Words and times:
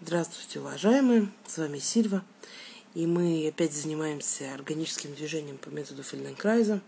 Здравствуйте, 0.00 0.60
уважаемые! 0.60 1.28
С 1.44 1.58
вами 1.58 1.80
Сильва. 1.80 2.22
И 2.94 3.04
мы 3.04 3.48
опять 3.48 3.72
занимаемся 3.72 4.54
органическим 4.54 5.12
движением 5.12 5.58
по 5.58 5.70
методу 5.70 6.04
Фельденкрайза. 6.04 6.80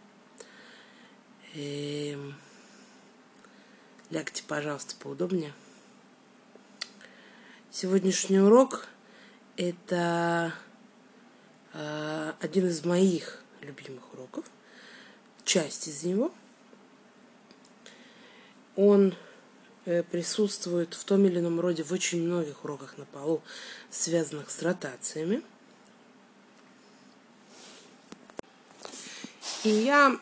И... 1.54 2.16
Лягте, 4.10 4.44
пожалуйста, 4.46 4.94
поудобнее. 5.00 5.52
Сегодняшний 7.72 8.38
урок– 8.38 8.86
это 9.56 10.54
э, 11.72 12.32
один 12.38 12.68
из 12.68 12.84
моих 12.84 13.42
любимых 13.60 14.14
уроков, 14.14 14.44
часть 15.44 15.88
из 15.88 16.04
него. 16.04 16.32
Он 18.76 19.16
присутствует 19.84 20.94
в 20.94 21.04
том 21.04 21.24
или 21.24 21.38
ином 21.38 21.60
роде 21.60 21.82
в 21.82 21.92
очень 21.92 22.22
многих 22.22 22.64
уроках 22.64 22.98
на 22.98 23.04
полу, 23.06 23.42
связанных 23.90 24.50
с 24.50 24.62
ротациями. 24.62 25.42
И 29.64 29.68
я... 29.68 30.18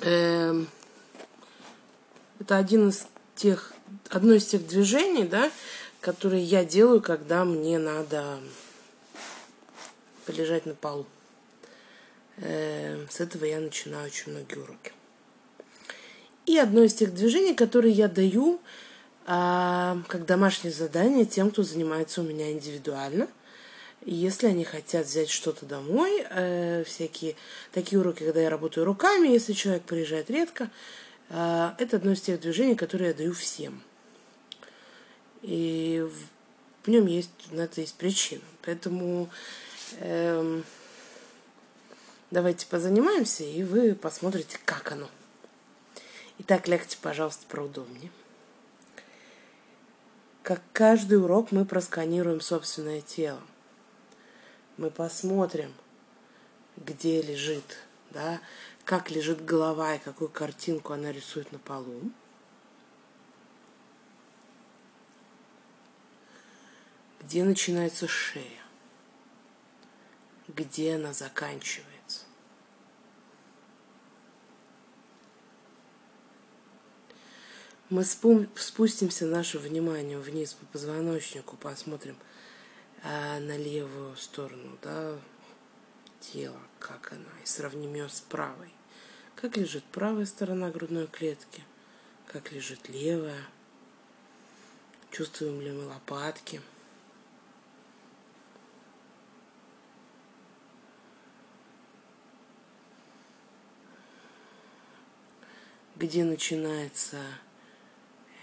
Э, 0.00 0.64
это 2.40 2.56
один 2.56 2.90
из 2.90 3.06
тех, 3.34 3.72
одно 4.10 4.34
из 4.34 4.46
тех 4.46 4.66
движений, 4.66 5.24
да, 5.24 5.50
которые 6.00 6.42
я 6.42 6.64
делаю, 6.64 7.00
когда 7.00 7.44
мне 7.44 7.78
надо 7.78 8.40
полежать 10.26 10.66
на 10.66 10.74
полу. 10.74 11.06
Э, 12.36 13.06
с 13.08 13.20
этого 13.20 13.44
я 13.44 13.60
начинаю 13.60 14.06
очень 14.06 14.32
многие 14.32 14.58
уроки. 14.58 14.92
И 16.48 16.56
одно 16.56 16.82
из 16.82 16.94
тех 16.94 17.12
движений, 17.12 17.52
которые 17.52 17.92
я 17.92 18.08
даю 18.08 18.58
а, 19.26 19.98
как 20.08 20.24
домашнее 20.24 20.72
задание 20.72 21.26
тем, 21.26 21.50
кто 21.50 21.62
занимается 21.62 22.22
у 22.22 22.24
меня 22.24 22.50
индивидуально. 22.50 23.28
Если 24.06 24.46
они 24.46 24.64
хотят 24.64 25.04
взять 25.04 25.28
что-то 25.28 25.66
домой, 25.66 26.24
э, 26.30 26.84
всякие 26.84 27.36
такие 27.70 28.00
уроки, 28.00 28.24
когда 28.24 28.40
я 28.40 28.48
работаю 28.48 28.86
руками, 28.86 29.28
если 29.28 29.52
человек 29.52 29.82
приезжает 29.82 30.30
редко, 30.30 30.70
э, 31.28 31.72
это 31.76 31.98
одно 31.98 32.12
из 32.12 32.22
тех 32.22 32.40
движений, 32.40 32.76
которые 32.76 33.08
я 33.08 33.14
даю 33.14 33.34
всем. 33.34 33.82
И 35.42 36.02
в, 36.82 36.86
в 36.86 36.90
нем 36.90 37.04
есть, 37.04 37.30
на 37.50 37.60
это 37.62 37.82
есть 37.82 37.96
причина. 37.96 38.40
Поэтому 38.62 39.28
э, 39.98 40.62
давайте 42.30 42.66
позанимаемся, 42.68 43.44
и 43.44 43.62
вы 43.64 43.94
посмотрите, 43.94 44.58
как 44.64 44.92
оно. 44.92 45.10
Итак, 46.40 46.68
лягте, 46.68 46.96
пожалуйста, 47.02 47.46
поудобнее. 47.48 48.12
Как 50.44 50.62
каждый 50.72 51.20
урок 51.20 51.50
мы 51.50 51.64
просканируем 51.64 52.40
собственное 52.40 53.00
тело. 53.00 53.42
Мы 54.76 54.90
посмотрим, 54.90 55.74
где 56.76 57.20
лежит, 57.20 57.78
да, 58.10 58.40
как 58.84 59.10
лежит 59.10 59.44
голова 59.44 59.96
и 59.96 59.98
какую 59.98 60.30
картинку 60.30 60.92
она 60.92 61.10
рисует 61.10 61.50
на 61.50 61.58
полу. 61.58 62.00
Где 67.20 67.42
начинается 67.42 68.06
шея, 68.06 68.62
где 70.46 70.94
она 70.94 71.12
заканчивается. 71.12 71.97
Мы 77.90 78.04
спустимся 78.04 79.24
наше 79.24 79.58
внимание 79.58 80.18
вниз 80.18 80.52
по 80.52 80.66
позвоночнику, 80.66 81.56
посмотрим 81.56 82.18
а, 83.02 83.40
на 83.40 83.56
левую 83.56 84.14
сторону 84.16 84.76
да, 84.82 85.18
тела, 86.20 86.60
как 86.80 87.12
она, 87.12 87.30
и 87.42 87.46
сравним 87.46 87.94
ее 87.94 88.10
с 88.10 88.20
правой. 88.20 88.74
Как 89.36 89.56
лежит 89.56 89.84
правая 89.84 90.26
сторона 90.26 90.70
грудной 90.70 91.06
клетки, 91.06 91.64
как 92.26 92.52
лежит 92.52 92.90
левая. 92.90 93.40
Чувствуем 95.10 95.62
ли 95.62 95.72
мы 95.72 95.86
лопатки. 95.86 96.60
Где 105.96 106.24
начинается 106.24 107.16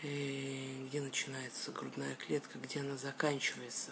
где 0.05 1.01
начинается 1.01 1.71
грудная 1.71 2.15
клетка, 2.15 2.59
где 2.59 2.81
она 2.81 2.95
заканчивается, 2.95 3.91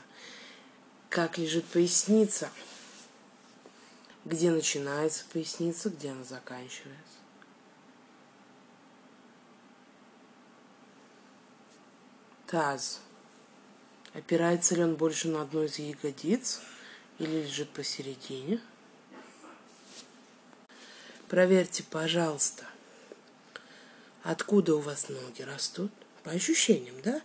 как 1.10 1.38
лежит 1.38 1.66
поясница, 1.66 2.52
где 4.24 4.52
начинается 4.52 5.26
поясница, 5.32 5.90
где 5.90 6.12
она 6.12 6.24
заканчивается. 6.24 7.18
Таз. 12.48 13.00
Опирается 14.14 14.76
ли 14.76 14.84
он 14.84 14.96
больше 14.96 15.28
на 15.28 15.42
одну 15.42 15.64
из 15.64 15.80
ягодиц 15.80 16.62
или 17.18 17.42
лежит 17.42 17.72
посередине? 17.72 18.62
Проверьте, 21.28 21.82
пожалуйста, 21.82 22.68
откуда 24.22 24.76
у 24.76 24.80
вас 24.80 25.10
ноги 25.10 25.42
растут 25.42 25.92
по 26.24 26.32
ощущениям, 26.32 26.96
да? 27.02 27.22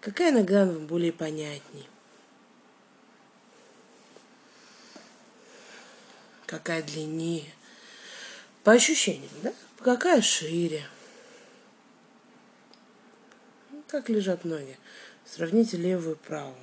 Какая 0.00 0.32
нога 0.32 0.66
вам 0.66 0.86
более 0.86 1.12
понятней? 1.12 1.88
Какая 6.46 6.82
длиннее? 6.82 7.50
По 8.62 8.72
ощущениям, 8.72 9.32
да? 9.42 9.52
Какая 9.78 10.22
шире? 10.22 10.86
Ну, 13.70 13.82
как 13.88 14.08
лежат 14.08 14.44
ноги? 14.44 14.78
Сравните 15.24 15.76
левую 15.76 16.16
и 16.16 16.18
правую. 16.18 16.56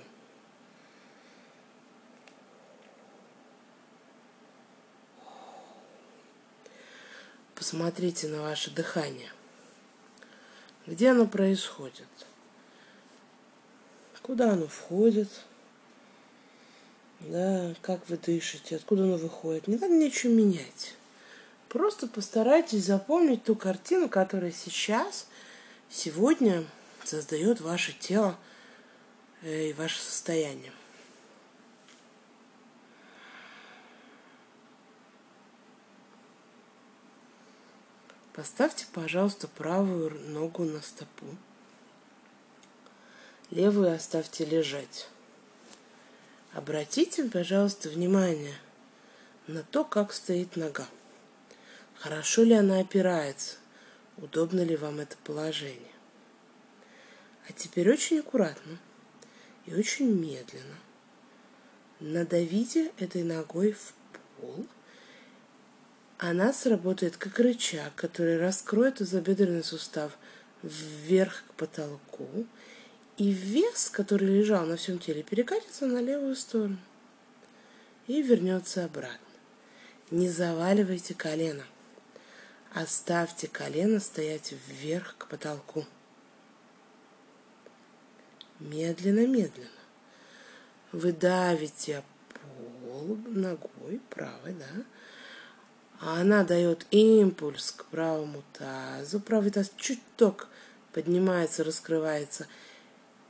Посмотрите 7.56 8.28
на 8.28 8.42
ваше 8.42 8.72
дыхание. 8.72 9.32
Где 10.88 11.12
оно 11.12 11.28
происходит? 11.28 12.08
Куда 14.22 14.54
оно 14.54 14.68
входит? 14.68 15.30
Да, 17.22 17.76
как 17.82 18.08
вы 18.08 18.18
дышите, 18.18 18.78
откуда 18.78 19.04
оно 19.04 19.18
выходит. 19.18 19.68
Не 19.68 19.76
надо 19.76 19.94
ничего 19.94 20.32
менять. 20.32 20.96
Просто 21.70 22.08
постарайтесь 22.08 22.86
запомнить 22.86 23.44
ту 23.44 23.56
картину, 23.56 24.10
которая 24.10 24.52
сейчас, 24.52 25.28
сегодня 25.90 26.66
создает 27.04 27.62
ваше 27.62 27.94
тело 27.94 28.38
э, 29.42 29.70
и 29.70 29.74
ваше 29.74 30.00
состояние. 30.00 30.72
Поставьте, 38.42 38.88
пожалуйста, 38.92 39.48
правую 39.48 40.20
ногу 40.32 40.64
на 40.64 40.82
стопу. 40.82 41.28
Левую 43.52 43.94
оставьте 43.94 44.46
лежать. 44.46 45.08
Обратите, 46.52 47.24
пожалуйста, 47.26 47.90
внимание 47.90 48.56
на 49.46 49.62
то, 49.62 49.84
как 49.84 50.12
стоит 50.12 50.56
нога. 50.56 50.88
Хорошо 51.94 52.42
ли 52.42 52.56
она 52.56 52.80
опирается? 52.80 53.58
Удобно 54.18 54.62
ли 54.62 54.76
вам 54.76 55.02
это 55.02 55.18
положение? 55.24 55.94
А 57.48 57.54
теперь 57.54 57.92
очень 57.92 58.22
аккуратно 58.22 58.80
и 59.68 59.76
очень 59.76 60.12
медленно 60.12 60.78
надавите 62.00 62.92
этой 62.98 63.22
ногой 63.22 63.74
в 63.74 63.94
пол– 64.40 64.66
она 66.22 66.54
сработает 66.54 67.18
как 67.18 67.40
рычаг, 67.40 67.96
который 67.96 68.38
раскроет 68.38 68.98
тазобедренный 68.98 69.64
сустав 69.64 70.20
вверх 70.62 71.44
к 71.48 71.54
потолку, 71.56 72.46
и 73.18 73.32
вес, 73.32 73.90
который 73.90 74.28
лежал 74.28 74.68
на 74.68 74.78
всем 74.78 75.00
теле, 75.00 75.24
перекатится 75.24 75.88
на 75.88 76.00
левую 76.00 76.36
сторону 76.36 76.78
и 78.06 78.22
вернется 78.22 78.86
обратно. 78.86 79.18
Не 80.12 80.30
заваливайте 80.30 81.16
колено. 81.16 81.64
Оставьте 82.72 83.48
колено 83.48 84.00
стоять 84.00 84.54
вверх 84.68 85.16
к 85.18 85.28
потолку. 85.28 85.88
Медленно-медленно. 88.60 89.70
Вы 90.92 91.14
давите 91.14 92.04
пол 92.30 93.18
ногой 93.26 94.00
правой, 94.12 94.54
да, 94.54 94.84
а 96.02 96.22
она 96.22 96.44
дает 96.44 96.88
импульс 96.90 97.72
к 97.72 97.86
правому 97.86 98.44
тазу. 98.54 99.20
Правый 99.20 99.52
таз 99.52 99.72
чуть-чуть 99.78 100.38
поднимается, 100.94 101.64
раскрывается. 101.64 102.48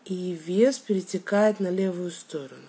и 0.06 0.33
вес 0.33 0.79
перетекает 0.79 1.59
на 1.59 1.69
левую 1.69 2.12
сторону. 2.12 2.68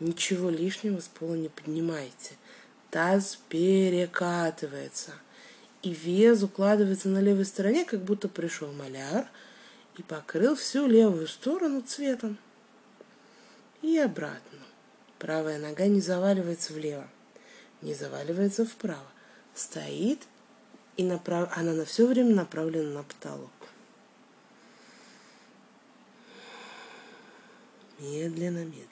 Ничего 0.00 0.50
лишнего 0.50 1.00
с 1.00 1.06
пола 1.06 1.34
не 1.34 1.48
поднимайте. 1.48 2.32
Таз 2.90 3.38
перекатывается. 3.48 5.12
И 5.82 5.92
вес 5.92 6.42
укладывается 6.42 7.08
на 7.08 7.18
левой 7.18 7.44
стороне, 7.44 7.84
как 7.84 8.02
будто 8.02 8.28
пришел 8.28 8.72
маляр 8.72 9.26
и 9.96 10.02
покрыл 10.02 10.56
всю 10.56 10.86
левую 10.86 11.28
сторону 11.28 11.82
цветом. 11.82 12.38
И 13.82 13.98
обратно. 13.98 14.60
Правая 15.18 15.58
нога 15.58 15.86
не 15.86 16.00
заваливается 16.00 16.72
влево, 16.72 17.06
не 17.80 17.94
заваливается 17.94 18.64
вправо. 18.64 19.11
Стоит, 19.54 20.26
и 20.96 21.04
направ... 21.04 21.56
она 21.56 21.72
на 21.72 21.84
все 21.84 22.06
время 22.06 22.34
направлена 22.34 22.90
на 22.90 23.02
потолок. 23.02 23.50
Медленно, 27.98 28.64
медленно. 28.64 28.86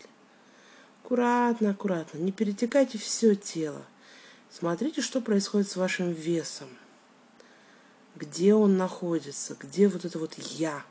Аккуратно, 1.02 1.70
аккуратно. 1.70 2.18
Не 2.18 2.30
перетекайте 2.30 2.98
все 2.98 3.34
тело. 3.34 3.84
Смотрите, 4.50 5.00
что 5.00 5.20
происходит 5.20 5.68
с 5.68 5.76
вашим 5.76 6.12
весом. 6.12 6.68
Где 8.14 8.54
он 8.54 8.76
находится, 8.76 9.56
где 9.58 9.88
вот 9.88 10.04
это 10.04 10.18
вот 10.18 10.34
я. 10.34 10.84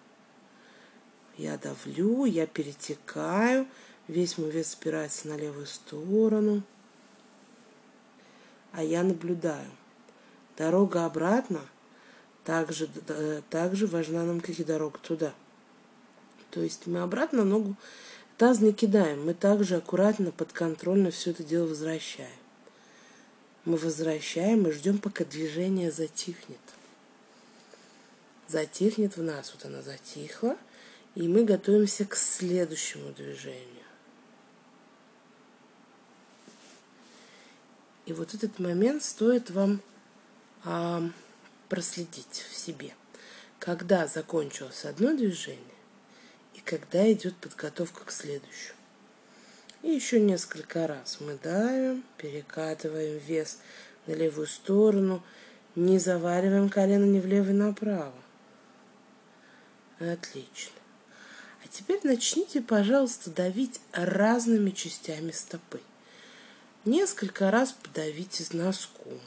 Я 1.38 1.58
давлю, 1.58 2.26
я 2.26 2.48
перетекаю, 2.48 3.66
весь 4.10 4.38
мой 4.38 4.50
вес 4.52 4.72
спирается 4.72 5.30
на 5.30 5.38
левую 5.38 5.68
сторону. 5.68 6.64
А 8.72 8.84
я 8.84 9.04
наблюдаю. 9.04 9.70
Дорога 10.58 11.06
обратно 11.06 11.62
также, 12.44 12.88
также 13.50 13.88
важна 13.88 14.24
нам, 14.24 14.42
как 14.42 14.60
и 14.60 14.64
дорога 14.64 15.00
туда. 15.00 15.34
То 16.52 16.62
есть 16.62 16.88
мы 16.88 17.02
обратно 17.02 17.44
ногу 17.44 17.76
Таз 18.40 18.62
не 18.62 18.72
кидаем, 18.72 19.26
мы 19.26 19.34
также 19.34 19.76
аккуратно, 19.76 20.32
подконтрольно 20.32 21.12
все 21.12 21.32
это 21.32 21.44
дело 21.44 21.68
возвращаем. 21.68 22.32
Мы 23.66 23.76
возвращаем 23.76 24.66
и 24.66 24.72
ждем, 24.72 24.98
пока 24.98 25.26
движение 25.26 25.92
затихнет. 25.92 26.58
Затихнет 28.48 29.18
в 29.18 29.22
нас, 29.22 29.54
вот 29.54 29.66
она 29.66 29.82
затихла, 29.82 30.56
и 31.16 31.28
мы 31.28 31.44
готовимся 31.44 32.06
к 32.06 32.16
следующему 32.16 33.12
движению. 33.12 33.79
И 38.10 38.14
вот 38.14 38.34
этот 38.34 38.58
момент 38.58 39.04
стоит 39.04 39.52
вам 39.52 39.84
а, 40.64 41.08
проследить 41.68 42.44
в 42.50 42.56
себе. 42.56 42.96
Когда 43.60 44.08
закончилось 44.08 44.84
одно 44.84 45.16
движение, 45.16 45.62
и 46.56 46.60
когда 46.62 47.10
идет 47.12 47.36
подготовка 47.36 48.06
к 48.06 48.12
следующему. 48.12 48.80
И 49.84 49.92
еще 49.92 50.20
несколько 50.20 50.88
раз 50.88 51.18
мы 51.20 51.38
давим, 51.44 52.04
перекатываем 52.18 53.20
вес 53.20 53.60
на 54.08 54.14
левую 54.14 54.48
сторону, 54.48 55.22
не 55.76 56.00
завариваем 56.00 56.70
колено 56.70 57.06
ни 57.06 57.20
влево, 57.20 57.52
ни 57.52 57.58
направо. 57.58 58.24
Отлично. 60.00 60.74
А 61.64 61.68
теперь 61.68 62.00
начните, 62.04 62.60
пожалуйста, 62.62 63.30
давить 63.30 63.80
разными 63.94 64.72
частями 64.72 65.30
стопы. 65.30 65.80
Несколько 66.86 67.52
раз 67.52 67.74
подавите 67.74 68.46
носком. 68.54 69.20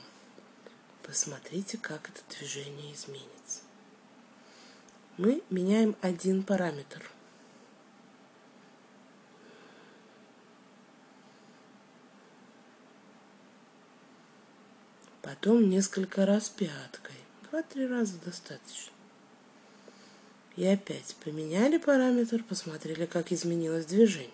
Посмотрите, 1.02 1.78
как 1.78 2.08
это 2.08 2.20
движение 2.36 2.94
изменится. 2.94 3.60
Мы 5.18 5.42
меняем 5.50 5.94
один 6.00 6.42
параметр– 6.42 7.10
потом 15.42 15.68
несколько 15.68 16.26
раз 16.26 16.50
пяткой. 16.50 17.16
Два-три 17.50 17.86
раза 17.86 18.18
достаточно. 18.24 18.92
И 20.56 20.64
опять 20.64 21.16
поменяли 21.24 21.78
параметр, 21.78 22.44
посмотрели, 22.44 23.06
как 23.06 23.32
изменилось 23.32 23.86
движение. 23.86 24.30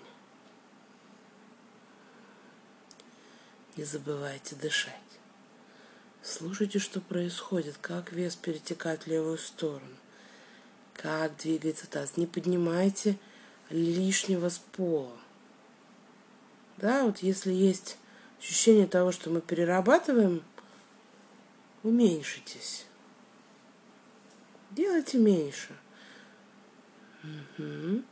Не 3.78 3.84
забывайте 3.84 4.56
дышать. 4.56 4.92
Слушайте, 6.20 6.80
что 6.80 7.00
происходит, 7.00 7.78
как 7.80 8.10
вес 8.10 8.34
перетекает 8.34 9.04
в 9.04 9.06
левую 9.06 9.38
сторону, 9.38 9.94
как 10.94 11.36
двигается 11.36 11.88
таз. 11.88 12.16
Не 12.16 12.26
поднимайте 12.26 13.16
лишнего 13.70 14.48
с 14.48 14.58
пола. 14.58 15.16
Да, 16.78 17.04
вот 17.04 17.18
если 17.18 17.52
есть 17.52 17.98
ощущение 18.40 18.88
того, 18.88 19.12
что 19.12 19.30
мы 19.30 19.40
перерабатываем 19.40 20.42
уменьшитесь. 21.84 22.84
Делайте 24.72 25.18
меньше. 25.18 25.70
Угу. 27.22 28.02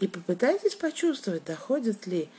И 0.00 0.06
попытайтесь 0.06 0.76
почувствовать, 0.76 1.44
доходит 1.44 2.06
ли 2.06 2.30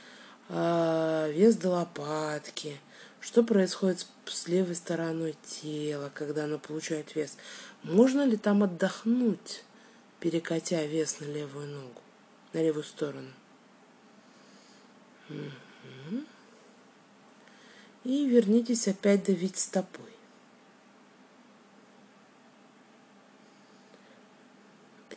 вес 0.48 1.56
до 1.56 1.70
лопатки, 1.70 2.78
что 3.20 3.42
происходит 3.42 4.06
с 4.26 4.48
левой 4.48 4.74
стороной 4.74 5.36
тела, 5.44 6.10
когда 6.14 6.44
оно 6.44 6.58
получает 6.58 7.14
вес. 7.14 7.36
Можно 7.82 8.24
ли 8.24 8.36
там 8.36 8.62
отдохнуть, 8.62 9.64
перекатя 10.20 10.84
вес 10.86 11.20
на 11.20 11.24
левую 11.24 11.68
ногу, 11.68 12.00
на 12.52 12.62
левую 12.62 12.84
сторону? 12.84 13.30
И 18.04 18.26
вернитесь 18.26 18.86
опять 18.86 19.24
давить 19.24 19.58
стопой. 19.58 20.04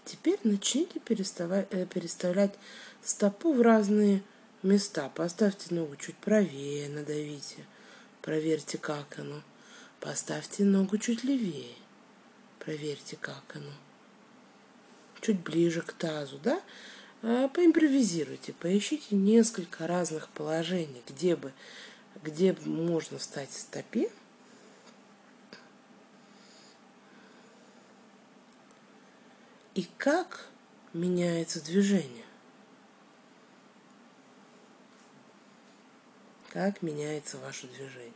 Теперь 0.05 0.39
начните 0.43 0.99
э, 0.99 1.85
переставлять 1.85 2.55
стопу 3.03 3.53
в 3.53 3.61
разные 3.61 4.23
места. 4.63 5.09
Поставьте 5.09 5.73
ногу 5.73 5.95
чуть 5.95 6.17
правее, 6.17 6.89
надавите. 6.89 7.65
Проверьте, 8.21 8.77
как 8.77 9.19
оно. 9.19 9.41
Поставьте 9.99 10.63
ногу 10.63 10.97
чуть 10.97 11.23
левее. 11.23 11.75
Проверьте, 12.59 13.17
как 13.17 13.43
оно. 13.55 13.71
Чуть 15.21 15.39
ближе 15.41 15.81
к 15.81 15.93
тазу, 15.93 16.39
да? 16.43 16.61
А, 17.21 17.49
поимпровизируйте, 17.49 18.53
поищите 18.53 19.15
несколько 19.15 19.87
разных 19.87 20.29
положений, 20.29 21.01
где 21.07 21.35
бы, 21.35 21.53
где 22.23 22.55
можно 22.65 23.17
встать 23.17 23.49
в 23.49 23.59
стопе, 23.59 24.09
и 29.75 29.87
как 29.97 30.47
меняется 30.93 31.63
движение. 31.63 32.25
Как 36.59 36.81
меняется 36.81 37.37
ваше 37.37 37.67
движение. 37.67 38.11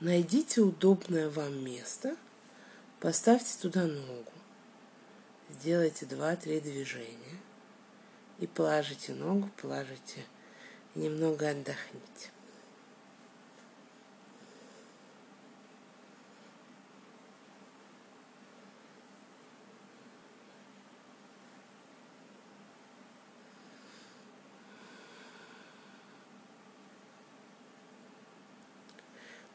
Найдите 0.00 0.62
удобное 0.62 1.28
вам 1.28 1.62
место, 1.62 2.16
поставьте 2.98 3.58
туда 3.60 3.84
ногу, 3.84 4.32
сделайте 5.50 6.06
два-три 6.06 6.60
движения 6.60 7.36
и 8.38 8.46
положите 8.46 9.12
ногу, 9.12 9.50
положите 9.60 10.24
немного 10.94 11.50
отдохните. 11.50 12.30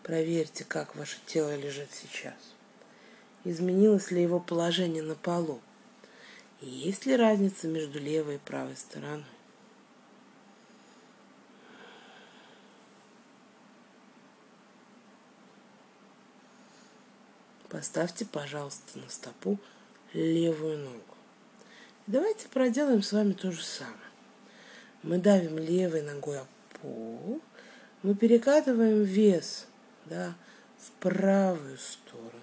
Проверьте, 0.04 0.66
как 0.66 0.98
ваше 0.98 1.18
тело 1.26 1.56
лежит 1.56 1.88
сейчас. 1.94 2.34
Изменилось 3.46 4.12
ли 4.12 4.22
его 4.22 4.38
положение 4.42 5.02
на 5.02 5.16
полу? 5.16 5.62
Есть 6.60 7.06
ли 7.06 7.16
разница 7.16 7.70
между 7.70 8.00
левой 8.00 8.36
и 8.36 8.40
правой 8.40 8.76
стороной? 8.76 9.24
Поставьте, 17.70 18.26
пожалуйста, 18.26 19.00
на 19.00 19.10
стопу 19.10 19.58
левую 20.12 20.80
ногу. 20.80 21.16
Давайте 22.08 22.50
проделаем 22.50 23.02
с 23.02 23.14
вами 23.14 23.32
то 23.32 23.54
же 23.54 23.64
самое. 23.64 23.96
Мы 25.02 25.18
давим 25.18 25.58
левой 25.58 26.02
ногой 26.02 26.42
о 26.42 26.48
пол, 26.82 27.42
мы 28.04 28.16
перекатываем 28.16 29.04
вес– 29.04 29.68
да, 30.06 30.36
в 30.78 30.92
правую 31.00 31.78
сторону. 31.78 32.42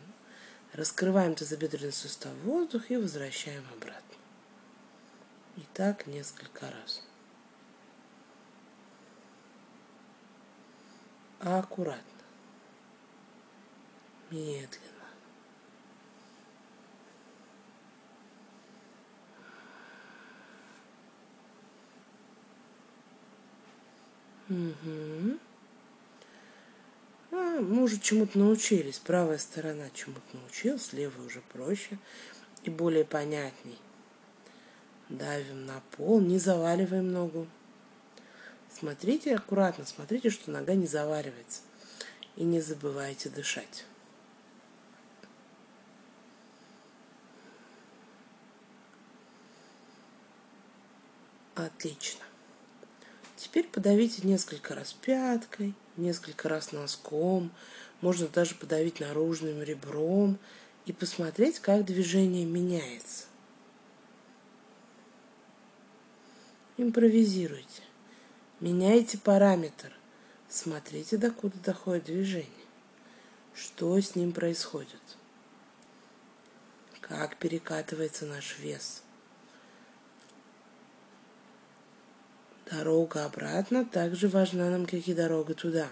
Раскрываем 0.72 1.34
тазобедренный 1.34 1.92
сустав 1.92 2.32
воздух 2.44 2.90
и 2.90 2.96
возвращаем 2.96 3.64
обратно. 3.72 4.16
И 5.56 5.62
так 5.74 6.06
несколько 6.06 6.70
раз. 6.70 7.04
Аккуратно. 11.40 12.04
Медленно. 14.30 15.00
Угу. 24.48 25.49
А, 27.32 27.60
мы 27.60 27.82
уже 27.82 27.98
чему-то 27.98 28.38
научились. 28.38 28.98
Правая 28.98 29.38
сторона 29.38 29.88
чему-то 29.94 30.36
научилась, 30.36 30.92
левая 30.92 31.26
уже 31.26 31.40
проще 31.52 31.98
и 32.62 32.70
более 32.70 33.04
понятней. 33.04 33.78
Давим 35.08 35.66
на 35.66 35.80
пол, 35.96 36.20
не 36.20 36.38
заваливаем 36.38 37.10
ногу. 37.10 37.46
Смотрите 38.72 39.34
аккуратно, 39.34 39.84
смотрите, 39.84 40.30
что 40.30 40.50
нога 40.50 40.74
не 40.74 40.86
заваливается. 40.86 41.62
И 42.36 42.44
не 42.44 42.60
забывайте 42.60 43.28
дышать. 43.28 43.84
Отлично. 51.54 52.24
Теперь 53.36 53.66
подавите 53.66 54.26
несколько 54.26 54.74
раз 54.74 54.92
пяткой, 54.92 55.74
несколько 55.96 56.48
раз 56.48 56.72
носком, 56.72 57.50
можно 58.00 58.28
даже 58.28 58.54
подавить 58.54 59.00
наружным 59.00 59.62
ребром 59.62 60.38
и 60.86 60.92
посмотреть, 60.92 61.58
как 61.58 61.84
движение 61.84 62.44
меняется. 62.44 63.26
Импровизируйте. 66.76 67.82
Меняйте 68.60 69.18
параметр. 69.18 69.92
Смотрите, 70.48 71.16
докуда 71.16 71.58
доходит 71.58 72.04
движение. 72.04 72.48
Что 73.54 74.00
с 74.00 74.16
ним 74.16 74.32
происходит. 74.32 75.00
Как 77.00 77.36
перекатывается 77.36 78.24
наш 78.24 78.58
вес. 78.58 79.02
Дорога 82.70 83.24
обратно 83.24 83.84
также 83.84 84.28
важна 84.28 84.70
нам, 84.70 84.86
как 84.86 85.08
и 85.08 85.12
дорога 85.12 85.54
туда. 85.54 85.88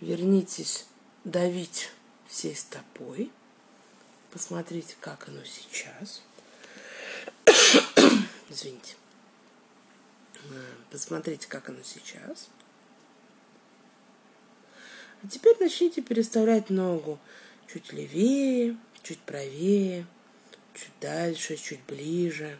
Вернитесь 0.00 0.86
давить 1.24 1.90
всей 2.28 2.56
стопой. 2.56 3.30
Посмотрите, 4.30 4.96
как 5.00 5.28
оно 5.28 5.44
сейчас. 5.44 6.22
Извините. 8.48 8.94
Посмотрите, 10.90 11.48
как 11.48 11.68
оно 11.68 11.82
сейчас. 11.82 12.48
А 15.22 15.28
теперь 15.28 15.56
начните 15.58 16.02
переставлять 16.02 16.70
ногу 16.70 17.18
чуть 17.66 17.92
левее, 17.92 18.76
чуть 19.02 19.18
правее, 19.20 20.06
чуть 20.74 20.92
дальше, 21.00 21.56
чуть 21.56 21.82
ближе. 21.86 22.58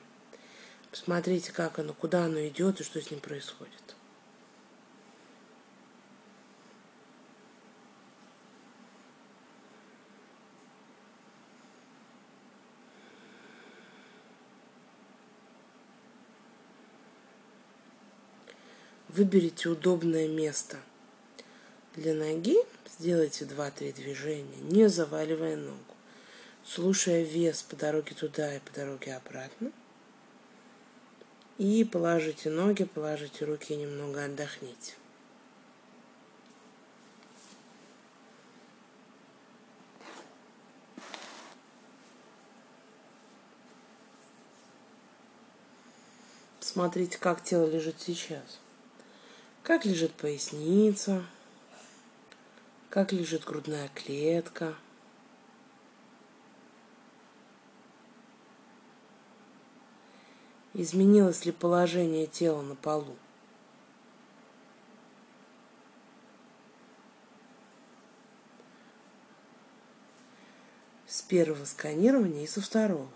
Посмотрите, 0.90 1.52
как 1.52 1.78
оно, 1.78 1.92
куда 1.92 2.24
оно 2.24 2.46
идет 2.46 2.80
и 2.80 2.84
что 2.84 3.00
с 3.00 3.10
ним 3.10 3.20
происходит. 3.20 3.72
Выберите 19.08 19.68
удобное 19.68 20.28
место– 20.28 20.78
для 21.96 22.14
ноги 22.14 22.56
сделайте 22.98 23.44
2-3 23.44 23.94
движения, 23.94 24.60
не 24.62 24.88
заваливая 24.88 25.56
ногу, 25.56 25.94
слушая 26.64 27.22
вес 27.22 27.62
по 27.62 27.74
дороге 27.74 28.14
туда 28.14 28.54
и 28.54 28.60
по 28.60 28.72
дороге 28.72 29.14
обратно. 29.14 29.72
И 31.58 31.84
положите 31.84 32.50
ноги, 32.50 32.84
положите 32.84 33.46
руки 33.46 33.74
немного 33.74 34.24
отдохните. 34.24 34.94
Смотрите, 46.60 47.16
как 47.16 47.42
тело 47.42 47.64
лежит 47.64 47.96
сейчас. 48.00 48.60
Как 49.62 49.86
лежит 49.86 50.12
поясница, 50.12 51.24
как 52.96 53.12
лежит 53.12 53.44
грудная 53.44 53.90
клетка. 53.94 54.74
Изменилось 60.72 61.44
ли 61.44 61.52
положение 61.52 62.26
тела 62.26 62.62
на 62.62 62.74
полу? 62.74 63.14
С 71.06 71.20
первого 71.20 71.66
сканирования 71.66 72.44
и 72.44 72.46
со 72.46 72.62
второго. 72.62 73.10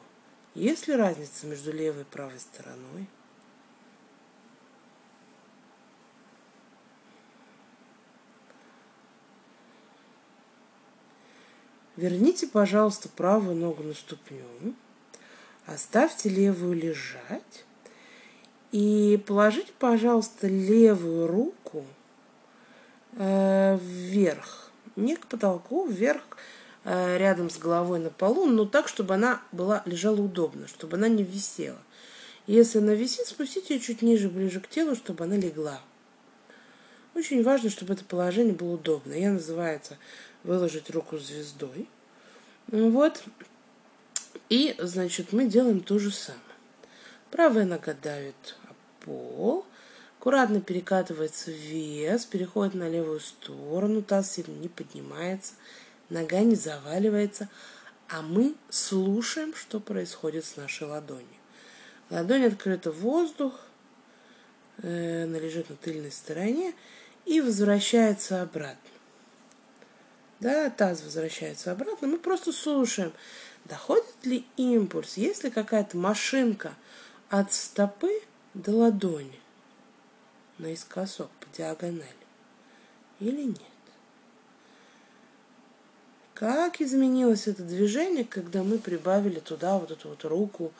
Есть 0.54 0.88
ли 0.88 0.94
разница 0.94 1.46
между 1.46 1.72
левой 1.72 2.02
и 2.02 2.04
правой 2.04 2.38
стороной? 2.38 3.08
Верните, 12.00 12.46
пожалуйста, 12.46 13.10
правую 13.10 13.56
ногу 13.56 13.82
на 13.82 13.92
ступню. 13.92 14.40
Оставьте 15.66 16.30
левую 16.30 16.72
лежать. 16.72 17.66
И 18.72 19.22
положите, 19.26 19.70
пожалуйста, 19.78 20.46
левую 20.46 21.26
руку 21.26 21.84
э, 23.18 23.76
вверх. 23.82 24.70
Не 24.96 25.14
к 25.14 25.26
потолку, 25.26 25.86
вверх, 25.86 26.22
э, 26.84 27.18
рядом 27.18 27.50
с 27.50 27.58
головой 27.58 27.98
на 27.98 28.08
полу, 28.08 28.46
но 28.46 28.64
так, 28.64 28.88
чтобы 28.88 29.12
она 29.12 29.42
была, 29.52 29.82
лежала 29.84 30.22
удобно, 30.22 30.68
чтобы 30.68 30.96
она 30.96 31.08
не 31.08 31.22
висела. 31.22 31.82
Если 32.46 32.78
она 32.78 32.94
висит, 32.94 33.26
спустите 33.26 33.74
ее 33.74 33.80
чуть 33.80 34.00
ниже, 34.00 34.30
ближе 34.30 34.60
к 34.60 34.68
телу, 34.68 34.96
чтобы 34.96 35.24
она 35.24 35.36
легла. 35.36 35.82
Очень 37.14 37.42
важно, 37.42 37.68
чтобы 37.68 37.92
это 37.92 38.06
положение 38.06 38.54
было 38.54 38.72
удобно. 38.72 39.12
Я 39.12 39.32
называется 39.32 39.98
выложить 40.42 40.90
руку 40.90 41.18
звездой. 41.18 41.88
Вот. 42.68 43.22
И, 44.48 44.74
значит, 44.78 45.32
мы 45.32 45.46
делаем 45.46 45.80
то 45.80 45.98
же 45.98 46.10
самое. 46.10 46.42
Правая 47.30 47.64
нога 47.64 47.94
давит 47.94 48.56
пол. 49.00 49.64
Аккуратно 50.18 50.60
перекатывается 50.60 51.50
вес, 51.50 52.26
переходит 52.26 52.74
на 52.74 52.88
левую 52.88 53.20
сторону, 53.20 54.02
таз 54.02 54.32
сильно 54.32 54.52
не 54.52 54.68
поднимается, 54.68 55.54
нога 56.10 56.40
не 56.40 56.56
заваливается, 56.56 57.48
а 58.06 58.20
мы 58.20 58.54
слушаем, 58.68 59.54
что 59.54 59.80
происходит 59.80 60.44
с 60.44 60.56
нашей 60.56 60.88
ладонью. 60.88 61.26
Ладонь 62.10 62.44
открыта 62.44 62.92
в 62.92 62.98
воздух, 62.98 63.54
э, 64.82 65.24
она 65.24 65.38
лежит 65.38 65.70
на 65.70 65.76
тыльной 65.76 66.12
стороне 66.12 66.74
и 67.24 67.40
возвращается 67.40 68.42
обратно 68.42 68.89
да, 70.40 70.70
таз 70.70 71.02
возвращается 71.02 71.72
обратно, 71.72 72.08
мы 72.08 72.18
просто 72.18 72.52
слушаем, 72.52 73.12
доходит 73.66 74.24
ли 74.24 74.46
импульс, 74.56 75.16
есть 75.16 75.44
ли 75.44 75.50
какая-то 75.50 75.96
машинка 75.96 76.74
от 77.28 77.52
стопы 77.52 78.10
до 78.54 78.72
ладони 78.72 79.38
наискосок 80.58 81.30
по 81.40 81.46
диагонали 81.56 82.04
или 83.20 83.42
нет. 83.42 83.60
Как 86.34 86.80
изменилось 86.80 87.48
это 87.48 87.62
движение, 87.62 88.24
когда 88.24 88.62
мы 88.62 88.78
прибавили 88.78 89.40
туда 89.40 89.78
вот 89.78 89.90
эту 89.90 90.08
вот 90.08 90.24
руку 90.24 90.72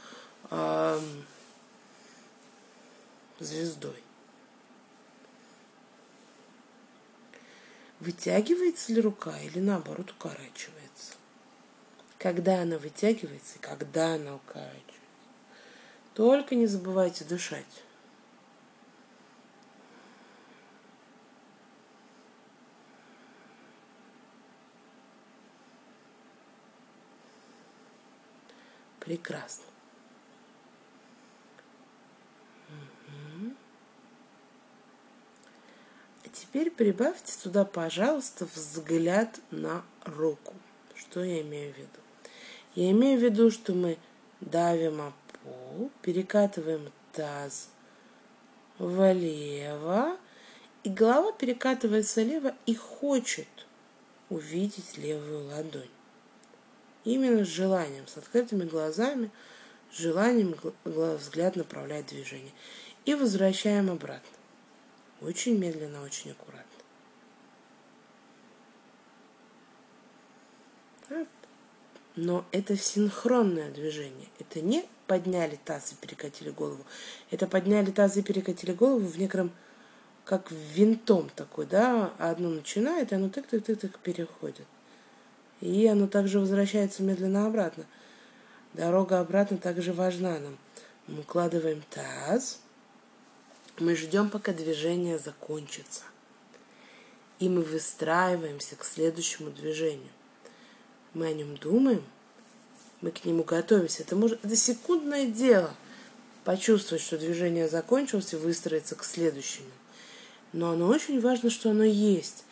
э, 0.50 0.98
звездой? 3.38 4.02
Вытягивается 8.00 8.92
ли 8.92 9.00
рука 9.00 9.38
или 9.40 9.60
наоборот 9.60 10.10
укорачивается? 10.10 10.80
когда 12.20 12.60
она 12.60 12.76
вытягивается 12.76 13.56
и 13.56 13.62
когда 13.62 14.14
она 14.14 14.34
укачивается. 14.34 14.84
Только 16.12 16.54
не 16.54 16.66
забывайте 16.66 17.24
дышать. 17.24 17.64
Прекрасно. 29.00 29.64
Теперь 36.32 36.70
прибавьте 36.70 37.32
туда, 37.42 37.64
пожалуйста, 37.64 38.46
взгляд 38.54 39.40
на 39.50 39.82
руку. 40.04 40.54
Что 40.94 41.22
я 41.22 41.40
имею 41.42 41.72
в 41.72 41.76
виду? 41.76 41.88
Я 42.74 42.90
имею 42.92 43.18
в 43.18 43.22
виду, 43.22 43.50
что 43.50 43.72
мы 43.72 43.98
давим 44.40 45.00
о 45.00 45.12
пол, 45.42 45.90
перекатываем 46.02 46.92
таз 47.12 47.68
влево, 48.78 50.16
и 50.82 50.88
голова 50.88 51.32
перекатывается 51.32 52.22
влево 52.22 52.54
и 52.66 52.74
хочет 52.74 53.48
увидеть 54.28 54.96
левую 54.96 55.46
ладонь. 55.46 55.90
Именно 57.04 57.44
с 57.44 57.48
желанием, 57.48 58.06
с 58.06 58.16
открытыми 58.16 58.64
глазами, 58.64 59.30
с 59.92 59.98
желанием 59.98 60.54
взгляд 60.84 61.56
направлять 61.56 62.06
движение. 62.06 62.52
И 63.04 63.14
возвращаем 63.14 63.90
обратно. 63.90 64.39
Очень 65.20 65.58
медленно, 65.58 66.02
очень 66.02 66.30
аккуратно. 66.30 66.66
Но 72.16 72.44
это 72.52 72.76
синхронное 72.76 73.70
движение. 73.70 74.28
Это 74.38 74.60
не 74.60 74.84
подняли 75.06 75.58
таз 75.64 75.92
и 75.92 75.94
перекатили 75.94 76.50
голову. 76.50 76.84
Это 77.30 77.46
подняли 77.46 77.90
таз 77.90 78.16
и 78.16 78.22
перекатили 78.22 78.72
голову 78.72 79.06
в 79.06 79.18
некотором, 79.18 79.52
как 80.24 80.50
винтом 80.50 81.30
такой, 81.34 81.66
да, 81.66 82.12
одно 82.18 82.50
начинает, 82.50 83.12
и 83.12 83.14
оно 83.14 83.28
тык-тык-тык-тык 83.28 83.98
переходит. 84.02 84.66
И 85.60 85.86
оно 85.86 86.06
также 86.06 86.40
возвращается 86.40 87.02
медленно 87.02 87.46
обратно. 87.46 87.84
Дорога 88.72 89.20
обратно 89.20 89.58
также 89.58 89.92
важна 89.92 90.38
нам. 90.38 90.58
Мы 91.06 91.20
укладываем 91.20 91.82
таз, 91.90 92.60
мы 93.80 93.96
ждем, 93.96 94.30
пока 94.30 94.52
движение 94.52 95.18
закончится. 95.18 96.02
И 97.38 97.48
мы 97.48 97.62
выстраиваемся 97.62 98.76
к 98.76 98.84
следующему 98.84 99.50
движению. 99.50 100.12
Мы 101.14 101.26
о 101.26 101.32
нем 101.32 101.56
думаем, 101.56 102.04
мы 103.00 103.10
к 103.10 103.24
нему 103.24 103.42
готовимся. 103.42 104.02
Это, 104.02 104.14
может, 104.14 104.44
это 104.44 104.54
секундное 104.54 105.26
дело 105.26 105.74
почувствовать, 106.44 107.02
что 107.02 107.18
движение 107.18 107.68
закончилось 107.68 108.32
и 108.32 108.36
выстроиться 108.36 108.94
к 108.94 109.04
следующему. 109.04 109.70
Но 110.52 110.70
оно 110.72 110.88
очень 110.88 111.20
важно, 111.20 111.50
что 111.50 111.70
оно 111.70 111.84
есть. 111.84 112.44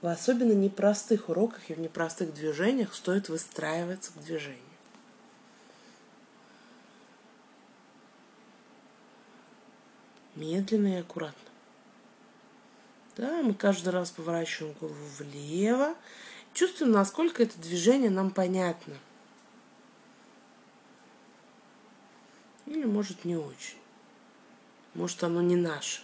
В 0.00 0.06
особенно 0.08 0.52
непростых 0.52 1.28
уроках 1.28 1.70
и 1.70 1.74
в 1.74 1.78
непростых 1.78 2.34
движениях 2.34 2.94
стоит 2.94 3.28
выстраиваться 3.28 4.12
к 4.12 4.24
движению. 4.24 4.71
Медленно 10.34 10.96
и 10.96 11.00
аккуратно. 11.00 11.50
Да, 13.16 13.42
мы 13.42 13.54
каждый 13.54 13.90
раз 13.90 14.10
поворачиваем 14.10 14.74
голову 14.80 15.04
влево. 15.18 15.94
Чувствуем, 16.54 16.92
насколько 16.92 17.42
это 17.42 17.58
движение 17.58 18.10
нам 18.10 18.30
понятно. 18.30 18.94
Или 22.66 22.84
может 22.84 23.24
не 23.24 23.36
очень. 23.36 23.76
Может 24.94 25.22
оно 25.24 25.42
не 25.42 25.56
наше. 25.56 26.02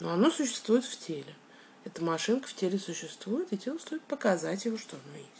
Но 0.00 0.10
оно 0.10 0.30
существует 0.30 0.84
в 0.84 0.98
теле. 0.98 1.34
Эта 1.84 2.02
машинка 2.02 2.48
в 2.48 2.54
теле 2.54 2.78
существует, 2.78 3.52
и 3.52 3.58
телу 3.58 3.78
стоит 3.78 4.02
показать 4.02 4.64
его, 4.64 4.76
что 4.76 4.96
оно 4.96 5.16
есть. 5.16 5.30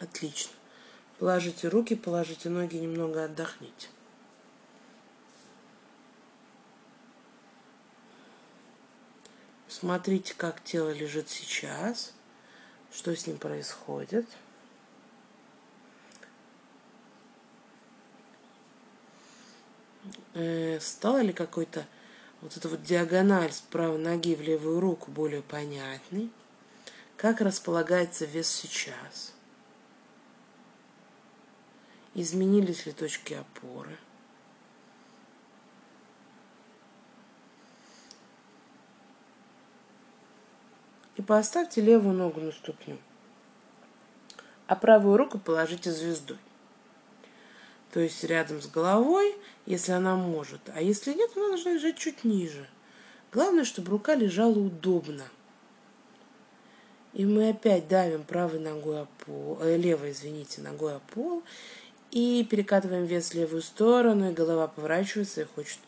Отлично. 0.00 0.57
Положите 1.18 1.68
руки, 1.68 1.94
положите 1.94 2.48
ноги, 2.48 2.76
немного 2.76 3.24
отдохните. 3.24 3.88
Смотрите, 9.68 10.34
как 10.36 10.62
тело 10.62 10.90
лежит 10.90 11.28
сейчас, 11.28 12.12
что 12.90 13.14
с 13.14 13.26
ним 13.26 13.38
происходит. 13.38 14.26
э, 20.38 20.78
стала 20.80 21.18
ли 21.18 21.32
какой-то 21.32 21.86
вот 22.40 22.56
эта 22.56 22.68
вот 22.68 22.82
диагональ 22.82 23.52
с 23.52 23.60
правой 23.60 23.98
ноги 23.98 24.34
в 24.34 24.40
левую 24.40 24.80
руку 24.80 25.10
более 25.10 25.42
понятной? 25.42 26.30
Как 27.16 27.40
располагается 27.40 28.24
вес 28.24 28.48
сейчас? 28.48 29.32
Изменились 32.14 32.86
ли 32.86 32.92
точки 32.92 33.34
опоры? 33.34 33.96
И 41.16 41.22
поставьте 41.22 41.80
левую 41.80 42.14
ногу 42.14 42.40
на 42.40 42.52
ступню, 42.52 42.96
а 44.68 44.76
правую 44.76 45.16
руку 45.16 45.38
положите 45.38 45.90
звездой. 45.90 46.38
То 47.92 48.00
есть 48.00 48.22
рядом 48.24 48.60
с 48.60 48.68
головой, 48.68 49.36
если 49.66 49.92
она 49.92 50.14
может. 50.14 50.60
А 50.74 50.80
если 50.80 51.14
нет, 51.14 51.30
она 51.36 51.48
должна 51.48 51.72
лежать 51.72 51.96
чуть 51.96 52.22
ниже. 52.22 52.68
Главное, 53.32 53.64
чтобы 53.64 53.90
рука 53.90 54.14
лежала 54.14 54.58
удобно. 54.58 55.24
И 57.14 57.24
мы 57.24 57.48
опять 57.48 57.88
давим 57.88 58.22
правой 58.22 58.60
ногой 58.60 59.02
о 59.02 59.06
пол, 59.24 59.58
э, 59.60 59.76
левой, 59.76 60.12
извините, 60.12 60.60
ногой 60.60 60.96
о 60.96 61.00
пол. 61.00 61.42
И 62.10 62.46
перекатываем 62.48 63.04
вес 63.04 63.30
в 63.30 63.34
левую 63.34 63.62
сторону, 63.62 64.30
и 64.30 64.34
голова 64.34 64.68
поворачивается 64.68 65.42
и 65.42 65.44
хочет, 65.44 65.78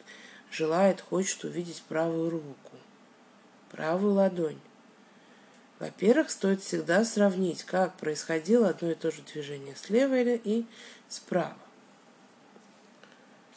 желает, 0.51 1.01
хочет 1.01 1.45
увидеть 1.45 1.83
правую 1.89 2.31
руку, 2.31 2.77
правую 3.71 4.15
ладонь. 4.15 4.61
Во-первых, 5.79 6.31
стоит 6.31 6.63
всегда 6.63 7.05
сравнить, 7.05 7.65
как 7.65 7.97
происходило 7.97 8.69
одно 8.69 8.91
и 8.91 8.95
то 8.95 9.11
же 9.11 9.23
движение 9.23 9.75
слева 9.77 10.21
и 10.21 10.67
справа 11.09 11.57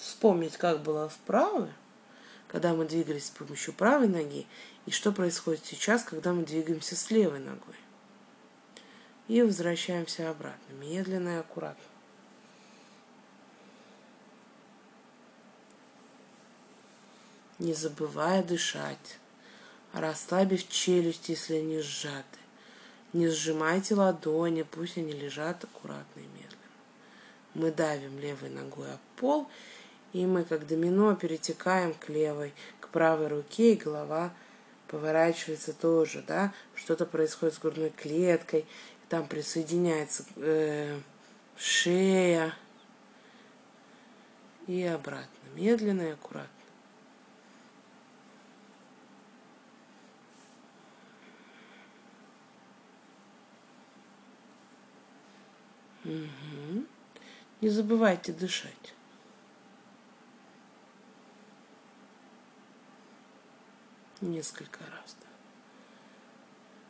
вспомнить, 0.03 0.57
как 0.57 0.81
было 0.81 1.09
вправо, 1.09 1.69
когда 2.47 2.73
мы 2.73 2.85
двигались 2.85 3.27
с 3.27 3.29
помощью 3.29 3.73
правой 3.73 4.07
ноги, 4.07 4.45
и 4.85 4.91
что 4.91 5.11
происходит 5.11 5.65
сейчас, 5.65 6.03
когда 6.03 6.33
мы 6.33 6.43
двигаемся 6.43 6.95
с 6.95 7.09
левой 7.09 7.39
ногой. 7.39 7.75
И 9.29 9.41
возвращаемся 9.41 10.29
обратно, 10.29 10.73
медленно 10.73 11.29
и 11.29 11.39
аккуратно. 11.39 11.92
Не 17.59 17.73
забывая 17.73 18.43
дышать, 18.43 19.19
расслабив 19.93 20.67
челюсти, 20.69 21.31
если 21.31 21.55
они 21.55 21.79
сжаты. 21.79 22.39
Не 23.13 23.27
сжимайте 23.27 23.95
ладони, 23.95 24.63
пусть 24.63 24.97
они 24.97 25.13
лежат 25.13 25.63
аккуратно 25.63 26.19
и 26.19 26.23
медленно. 26.23 26.57
Мы 27.53 27.71
давим 27.71 28.19
левой 28.19 28.49
ногой 28.49 28.91
о 28.93 28.99
пол 29.17 29.47
и 30.13 30.27
мы, 30.27 30.43
как 30.43 30.67
домино, 30.67 31.15
перетекаем 31.15 31.93
к 31.95 32.07
левой, 32.07 32.53
к 32.79 32.87
правой 32.89 33.27
руке, 33.27 33.73
и 33.73 33.77
голова 33.77 34.31
поворачивается 34.87 35.73
тоже, 35.73 36.23
да, 36.25 36.53
что-то 36.75 37.07
происходит 37.07 37.55
с 37.55 37.59
грудной 37.59 37.89
клеткой, 37.89 38.65
там 39.09 39.27
присоединяется 39.27 40.23
э, 40.37 40.99
шея 41.57 42.53
и 44.67 44.83
обратно, 44.83 45.27
медленно 45.55 46.03
и 46.03 46.11
аккуратно. 46.11 46.49
Угу. 56.05 56.85
Не 57.61 57.69
забывайте 57.69 58.33
дышать. 58.33 58.93
несколько 64.23 64.79
раз. 64.79 65.15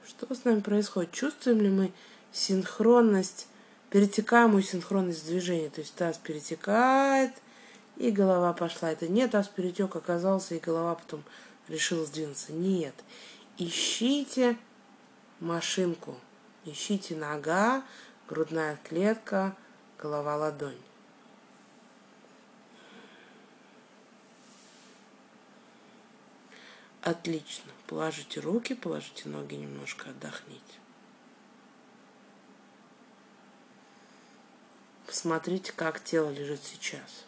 Что 0.08 0.34
с 0.34 0.46
нами 0.46 0.60
происходит? 0.60 1.12
Чувствуем 1.12 1.62
ли 1.62 1.70
мы 1.70 1.92
синхронность, 2.32 3.48
перетекаемую 3.90 4.64
синхронность 4.64 5.26
движения? 5.26 5.70
То 5.70 5.82
есть 5.82 5.96
таз 5.96 6.18
перетекает, 6.18 7.32
и 7.98 8.12
голова 8.12 8.54
пошла. 8.54 8.92
Это 8.92 9.08
не 9.08 9.28
таз 9.28 9.48
перетек 9.48 9.96
оказался, 9.96 10.56
и 10.56 10.60
голова 10.60 10.96
потом 10.96 11.24
решила 11.68 12.06
сдвинуться. 12.06 12.54
Нет. 12.54 12.96
Ищите 13.58 14.58
машинку. 15.40 16.16
Ищите 16.66 17.16
нога, 17.16 17.84
грудная 18.28 18.78
клетка, 18.84 19.56
голова, 19.98 20.36
ладонь. 20.36 20.82
Отлично. 27.02 27.72
Положите 27.88 28.40
руки, 28.40 28.74
положите 28.74 29.28
ноги, 29.28 29.56
немножко 29.56 30.10
отдохните. 30.10 30.80
Посмотрите, 35.06 35.74
как 35.74 36.02
тело 36.02 36.30
лежит 36.30 36.64
сейчас. 36.64 37.26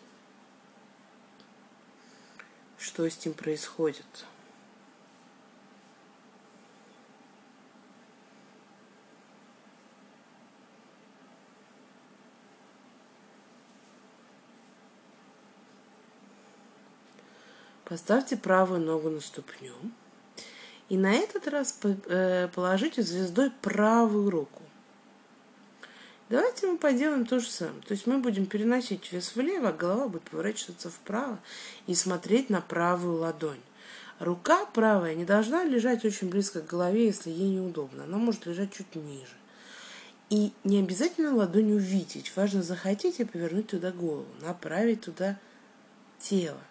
Что 2.78 3.08
с 3.08 3.26
ним 3.26 3.34
происходит. 3.34 4.06
Поставьте 17.86 18.36
правую 18.36 18.82
ногу 18.82 19.10
на 19.10 19.22
ступню. 19.22 19.74
И 20.90 20.98
на 20.98 21.14
этот 21.14 21.48
раз 21.48 21.80
э, 21.84 22.48
положите 22.54 23.02
звездой 23.02 23.52
правую 23.62 24.30
руку. 24.30 24.62
Давайте 26.30 26.66
мы 26.66 26.78
поделаем 26.78 27.26
то 27.28 27.40
же 27.40 27.48
самое. 27.48 27.82
То 27.84 27.94
есть 27.94 28.08
мы 28.08 28.18
будем 28.18 28.48
переносить 28.48 29.12
вес 29.12 29.36
влево, 29.36 29.70
а 29.70 29.74
голова 29.74 30.08
будет 30.08 30.24
поворачиваться 30.24 30.90
вправо 30.90 31.40
и 31.86 31.94
смотреть 31.94 32.50
на 32.50 32.62
правую 32.62 33.20
ладонь. 33.20 33.62
Рука 34.20 34.66
правая 34.66 35.14
не 35.14 35.26
должна 35.26 35.64
лежать 35.64 36.06
очень 36.06 36.30
близко 36.30 36.62
к 36.62 36.68
голове, 36.68 37.06
если 37.06 37.30
ей 37.30 37.50
неудобно. 37.50 38.06
Она 38.06 38.18
может 38.18 38.48
лежать 38.48 38.74
чуть 38.74 38.96
ниже. 38.96 39.36
И 40.32 40.52
не 40.64 40.80
обязательно 40.80 41.36
ладонь 41.36 41.74
увидеть. 41.74 42.32
Важно 42.36 42.64
захотеть 42.64 43.20
и 43.20 43.26
повернуть 43.26 43.68
туда 43.68 43.92
голову, 43.92 44.26
направить 44.42 45.02
туда 45.02 45.38
тело. 46.18 46.62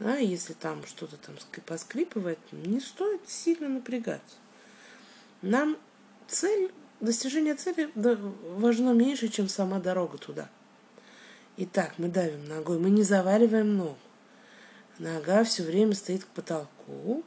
Да, 0.00 0.16
если 0.16 0.54
там 0.54 0.84
что-то 0.86 1.18
там 1.18 1.36
поскрипывает, 1.66 2.38
не 2.52 2.80
стоит 2.80 3.28
сильно 3.28 3.68
напрягаться. 3.68 4.36
Нам 5.42 5.76
цель, 6.26 6.72
достижение 7.00 7.54
цели 7.54 7.90
важно 7.94 8.92
меньше, 8.92 9.28
чем 9.28 9.48
сама 9.48 9.78
дорога 9.78 10.16
туда. 10.16 10.48
Итак, 11.58 11.94
мы 11.98 12.08
давим 12.08 12.48
ногой, 12.48 12.78
мы 12.78 12.88
не 12.88 13.02
заваливаем 13.02 13.76
ногу. 13.76 13.98
Нога 14.98 15.44
все 15.44 15.62
время 15.62 15.94
стоит 15.94 16.24
к 16.24 16.28
потолку, 16.28 17.22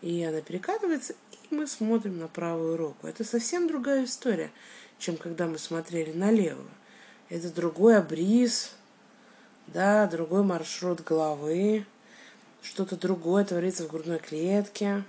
и 0.00 0.22
она 0.24 0.40
перекатывается, 0.40 1.14
и 1.32 1.54
мы 1.54 1.66
смотрим 1.66 2.18
на 2.18 2.28
правую 2.28 2.78
руку. 2.78 3.06
Это 3.06 3.24
совсем 3.24 3.68
другая 3.68 4.06
история, 4.06 4.50
чем 4.98 5.18
когда 5.18 5.46
мы 5.46 5.58
смотрели 5.58 6.12
налево. 6.12 6.64
Это 7.28 7.50
другой 7.52 7.98
обрис, 7.98 8.72
да, 9.66 10.06
другой 10.06 10.42
маршрут 10.42 11.00
головы, 11.00 11.86
что-то 12.62 12.96
другое 12.96 13.44
творится 13.44 13.84
в 13.84 13.90
грудной 13.90 14.18
клетке. 14.18 15.04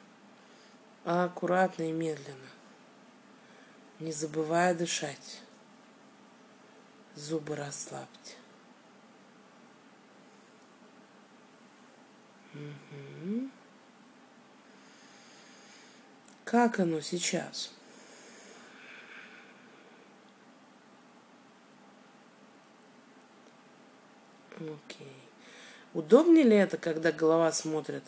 Аккуратно 1.03 1.83
и 1.83 1.91
медленно, 1.91 2.49
не 3.99 4.11
забывая 4.11 4.73
дышать. 4.73 5.41
Зубы 7.15 7.55
расслабьте. 7.55 8.35
Угу. 12.55 13.49
Как 16.43 16.79
оно 16.79 17.01
сейчас? 17.01 17.74
Окей. 24.55 25.11
Удобнее 25.93 26.43
ли 26.43 26.55
это, 26.55 26.77
когда 26.77 27.11
голова 27.11 27.51
смотрит 27.51 28.03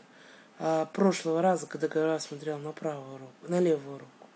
а, 0.59 0.85
прошлого 0.85 1.41
раза, 1.41 1.67
когда 1.67 1.87
голова 1.87 2.19
смотрела 2.19 2.57
на 2.57 2.71
правую 2.71 3.17
руку, 3.17 3.33
на 3.47 3.59
левую 3.59 3.99
руку? 3.99 4.27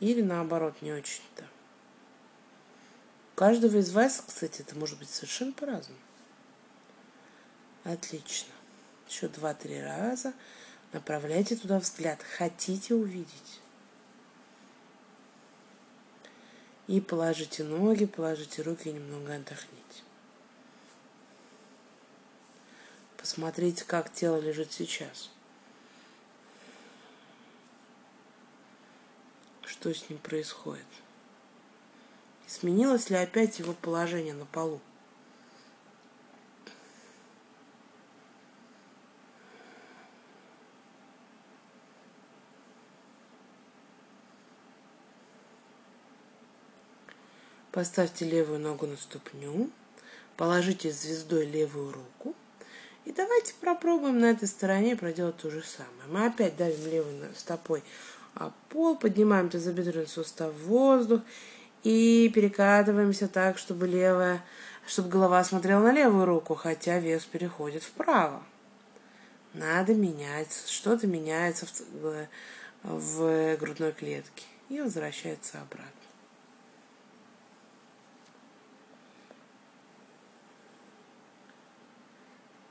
Или 0.00 0.22
наоборот, 0.22 0.80
не 0.80 0.92
очень-то? 0.92 1.44
У 3.32 3.38
каждого 3.38 3.78
из 3.78 3.90
вас, 3.92 4.22
кстати, 4.26 4.62
это 4.62 4.76
может 4.76 4.98
быть 4.98 5.10
совершенно 5.10 5.52
по-разному. 5.52 5.98
Отлично. 7.84 8.52
Еще 9.08 9.28
два-три 9.28 9.82
раза 9.82 10.32
направляйте 10.92 11.56
туда 11.56 11.78
взгляд. 11.78 12.22
Хотите 12.22 12.94
увидеть. 12.94 13.60
И 16.86 17.00
положите 17.00 17.64
ноги, 17.64 18.04
положите 18.04 18.62
руки 18.62 18.88
и 18.88 18.92
немного 18.92 19.34
отдохните. 19.34 20.02
Посмотрите, 23.20 23.84
как 23.84 24.10
тело 24.10 24.40
лежит 24.40 24.72
сейчас. 24.72 25.28
Что 29.62 29.92
с 29.92 30.08
ним 30.08 30.18
происходит? 30.18 30.86
Сменилось 32.46 33.10
ли 33.10 33.16
опять 33.16 33.58
его 33.58 33.74
положение 33.74 34.32
на 34.32 34.46
полу? 34.46 34.80
Поставьте 47.70 48.24
левую 48.24 48.60
ногу 48.60 48.86
на 48.86 48.96
ступню, 48.96 49.70
положите 50.38 50.90
звездой 50.90 51.44
левую 51.44 51.92
руку– 51.92 52.34
и 53.10 53.12
давайте 53.12 53.54
попробуем 53.60 54.20
на 54.20 54.26
этой 54.26 54.46
стороне 54.46 54.94
проделать 54.94 55.36
то 55.36 55.50
же 55.50 55.64
самое. 55.64 56.08
Мы 56.08 56.26
опять 56.26 56.56
давим 56.56 56.86
левой 56.86 57.14
стопой 57.36 57.82
а 58.36 58.52
пол, 58.68 58.96
поднимаем 58.96 59.48
тазобедренный 59.48 60.06
сустав 60.06 60.54
в 60.54 60.68
воздух 60.68 61.20
и 61.82 62.30
перекатываемся 62.32 63.26
так, 63.26 63.58
чтобы 63.58 63.88
левая, 63.88 64.44
чтобы 64.86 65.08
голова 65.08 65.42
смотрела 65.42 65.82
на 65.82 65.92
левую 65.92 66.24
руку, 66.24 66.54
хотя 66.54 67.00
вес 67.00 67.24
переходит 67.24 67.82
вправо. 67.82 68.44
Надо 69.54 69.92
менять, 69.94 70.56
что-то 70.68 71.08
меняется 71.08 71.66
в, 71.92 72.28
в 72.84 73.56
грудной 73.56 73.90
клетке 73.90 74.44
и 74.68 74.80
возвращается 74.80 75.60
обратно. 75.60 75.99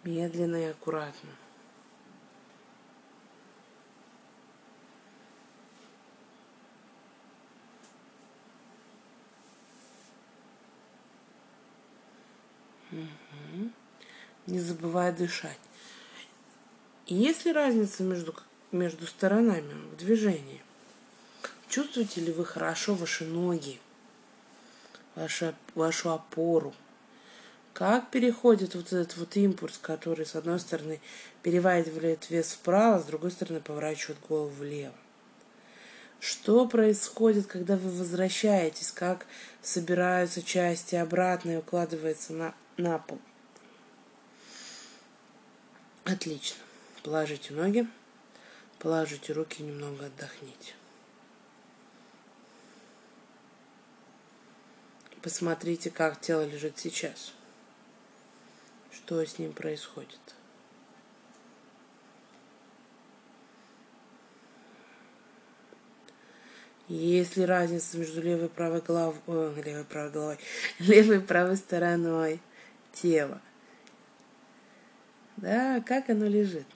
Медленно 0.03 0.55
и 0.55 0.65
аккуратно. 0.65 1.29
Угу. 12.91 13.71
Не 14.47 14.59
забывай 14.59 15.11
дышать. 15.11 15.59
Есть 17.05 17.45
ли 17.45 17.51
разница 17.51 18.03
между, 18.03 18.35
между 18.71 19.05
сторонами 19.07 19.73
в 19.91 19.97
движении? 19.97 20.61
Чувствуете 21.67 22.21
ли 22.21 22.31
вы 22.31 22.45
хорошо 22.45 22.95
ваши 22.95 23.25
ноги, 23.25 23.79
вашу, 25.15 25.53
вашу 25.75 26.11
опору? 26.11 26.73
Как 27.79 28.11
переходит 28.11 28.75
вот 28.75 28.87
этот 28.87 29.15
вот 29.15 29.37
импульс, 29.37 29.77
который 29.81 30.25
с 30.25 30.35
одной 30.35 30.59
стороны 30.59 30.99
переваливает 31.43 32.29
вес 32.29 32.51
вправо, 32.51 32.99
с 32.99 33.05
другой 33.05 33.31
стороны 33.31 33.61
поворачивает 33.61 34.19
голову 34.27 34.49
влево? 34.49 34.93
Что 36.19 36.67
происходит, 36.67 37.47
когда 37.47 37.77
вы 37.77 37.89
возвращаетесь? 37.89 38.91
Как 38.91 39.25
собираются 39.61 40.43
части 40.43 40.95
обратно 40.95 41.51
и 41.51 41.55
укладывается 41.55 42.33
на, 42.33 42.53
на 42.75 42.99
пол? 42.99 43.17
Отлично. 46.03 46.57
Положите 47.01 47.53
ноги, 47.53 47.87
положите 48.79 49.31
руки 49.31 49.63
немного 49.63 50.07
отдохните. 50.07 50.73
Посмотрите, 55.21 55.89
как 55.89 56.19
тело 56.19 56.45
лежит 56.45 56.77
сейчас 56.77 57.31
что 59.09 59.25
с 59.25 59.39
ним 59.39 59.53
происходит. 59.53 60.19
Есть 66.87 67.35
ли 67.35 67.43
разница 67.43 67.97
между 67.97 68.21
левой 68.21 68.45
и 68.45 68.49
правой 68.49 68.81
головой, 68.81 69.19
о, 69.25 69.51
левой 69.55 69.81
и 69.81 69.85
правой 69.85 70.11
головой, 70.11 70.37
левой 70.79 71.17
и 71.17 71.21
правой 71.21 71.57
стороной 71.57 72.39
тела? 72.93 73.41
Да, 75.37 75.81
как 75.81 76.11
оно 76.11 76.27
лежит? 76.27 76.67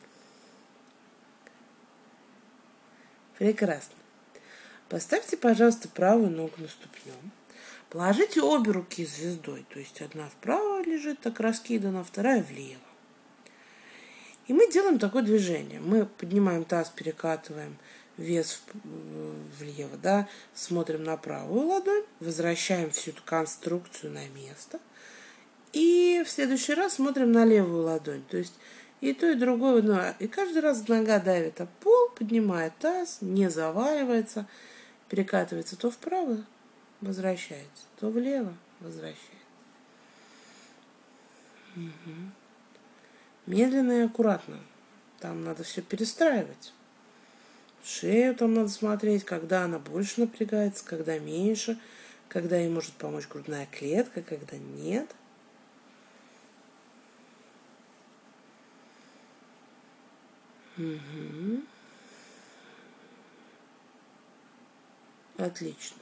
Прекрасно. 3.37 3.93
Поставьте, 4.89 5.37
пожалуйста, 5.37 5.87
правую 5.87 6.31
ногу 6.31 6.53
на 6.57 6.67
ступню. 6.67 7.13
Положите 7.91 8.41
обе 8.41 8.71
руки 8.71 9.05
звездой, 9.05 9.67
то 9.71 9.77
есть 9.77 10.01
одна 10.01 10.29
вправо 10.29 10.72
лежит, 10.83 11.19
так 11.19 11.39
раскидана, 11.39 12.03
вторая 12.03 12.43
влево. 12.43 12.79
И 14.47 14.53
мы 14.53 14.69
делаем 14.71 14.99
такое 14.99 15.23
движение. 15.23 15.79
Мы 15.79 16.05
поднимаем 16.05 16.65
таз, 16.65 16.89
перекатываем 16.89 17.77
вес 18.17 18.61
влево, 19.59 19.97
да, 19.97 20.27
смотрим 20.53 21.03
на 21.03 21.17
правую 21.17 21.67
ладонь, 21.67 22.03
возвращаем 22.19 22.91
всю 22.91 23.11
эту 23.11 23.23
конструкцию 23.23 24.11
на 24.13 24.27
место. 24.29 24.79
И 25.71 26.23
в 26.25 26.29
следующий 26.29 26.75
раз 26.75 26.95
смотрим 26.95 27.31
на 27.31 27.45
левую 27.45 27.83
ладонь. 27.83 28.23
То 28.29 28.37
есть 28.37 28.53
и 29.01 29.13
то, 29.13 29.29
и 29.29 29.35
другое. 29.35 29.81
Ну, 29.81 29.99
и 30.19 30.27
каждый 30.27 30.61
раз 30.61 30.87
нога 30.87 31.19
давит 31.19 31.59
об 31.59 31.69
пол, 31.81 32.09
поднимает 32.15 32.73
таз, 32.79 33.17
не 33.21 33.49
заваливается, 33.49 34.47
перекатывается 35.09 35.75
то 35.75 35.89
вправо, 35.89 36.45
возвращается, 37.01 37.83
то 37.99 38.09
влево, 38.09 38.53
возвращается. 38.79 39.42
Угу. 41.75 42.15
Медленно 43.47 43.91
и 43.91 44.05
аккуратно. 44.05 44.59
Там 45.19 45.43
надо 45.43 45.63
все 45.63 45.81
перестраивать. 45.81 46.73
Шею 47.83 48.35
там 48.35 48.53
надо 48.53 48.69
смотреть, 48.69 49.25
когда 49.25 49.63
она 49.63 49.79
больше 49.79 50.21
напрягается, 50.21 50.85
когда 50.85 51.19
меньше, 51.19 51.77
когда 52.29 52.57
ей 52.57 52.69
может 52.69 52.93
помочь 52.93 53.27
грудная 53.27 53.67
клетка, 53.67 54.21
когда 54.21 54.57
нет. 54.57 55.13
Угу. 60.77 61.61
Отлично. 65.37 65.97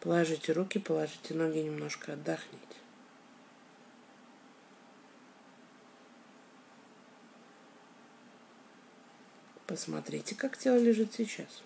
Положите 0.00 0.52
руки, 0.52 0.78
положите 0.78 1.34
ноги, 1.34 1.58
немножко 1.58 2.12
отдохните. 2.12 2.62
Посмотрите, 9.68 10.34
как 10.34 10.56
тело 10.56 10.78
лежит 10.78 11.12
сейчас. 11.12 11.62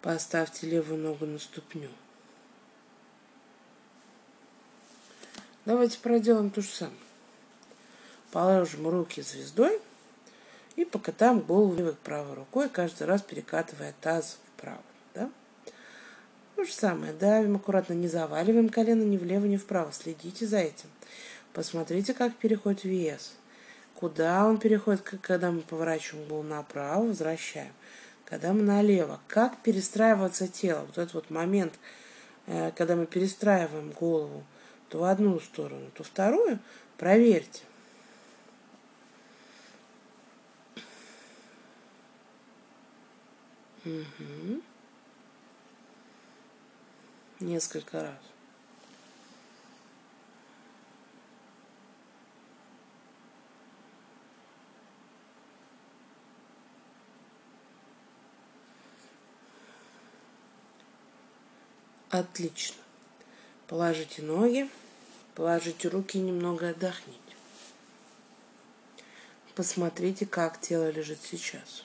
Поставьте 0.00 0.68
левую 0.68 1.00
ногу 1.00 1.26
на 1.26 1.40
ступню. 1.40 1.90
Давайте 5.64 5.98
проделаем 5.98 6.50
то 6.50 6.60
же 6.60 6.68
самое. 6.68 6.96
Положим 8.30 8.86
руки 8.86 9.22
звездой 9.22 9.80
и 10.76 10.84
покатаем 10.84 11.40
голову 11.40 11.74
левой 11.74 11.96
правой 11.96 12.34
рукой, 12.34 12.68
каждый 12.68 13.08
раз 13.08 13.22
перекатывая 13.22 13.92
таз 14.00 14.38
вправо. 14.54 14.82
Да? 15.14 15.32
То 16.56 16.64
же 16.64 16.72
самое. 16.72 17.12
Давим 17.12 17.56
аккуратно, 17.56 17.92
не 17.92 18.08
заваливаем 18.08 18.70
колено 18.70 19.02
ни 19.02 19.18
влево, 19.18 19.44
ни 19.44 19.58
вправо. 19.58 19.92
Следите 19.92 20.46
за 20.46 20.56
этим. 20.56 20.88
Посмотрите, 21.52 22.14
как 22.14 22.34
переходит 22.34 22.84
вес. 22.84 23.34
Куда 23.94 24.46
он 24.46 24.58
переходит, 24.58 25.02
когда 25.02 25.50
мы 25.52 25.60
поворачиваем 25.60 26.26
голову 26.26 26.48
направо, 26.48 27.08
возвращаем. 27.08 27.72
Когда 28.24 28.54
мы 28.54 28.62
налево. 28.62 29.20
Как 29.28 29.58
перестраиваться 29.58 30.48
тело. 30.48 30.86
Вот 30.86 30.96
этот 30.96 31.12
вот 31.12 31.30
момент, 31.30 31.74
э, 32.46 32.72
когда 32.74 32.96
мы 32.96 33.06
перестраиваем 33.06 33.90
голову 33.92 34.42
то 34.88 35.00
в 35.00 35.04
одну 35.04 35.38
сторону, 35.40 35.90
то 35.94 36.04
вторую, 36.04 36.58
проверьте. 36.96 37.64
Угу 43.84 44.62
несколько 47.40 48.02
раз. 48.02 48.14
Отлично. 62.10 62.76
Положите 63.66 64.22
ноги, 64.22 64.70
положите 65.34 65.88
руки 65.88 66.18
и 66.18 66.22
немного 66.22 66.70
отдохните. 66.70 67.20
Посмотрите, 69.54 70.24
как 70.24 70.60
тело 70.60 70.90
лежит 70.90 71.18
сейчас. 71.22 71.84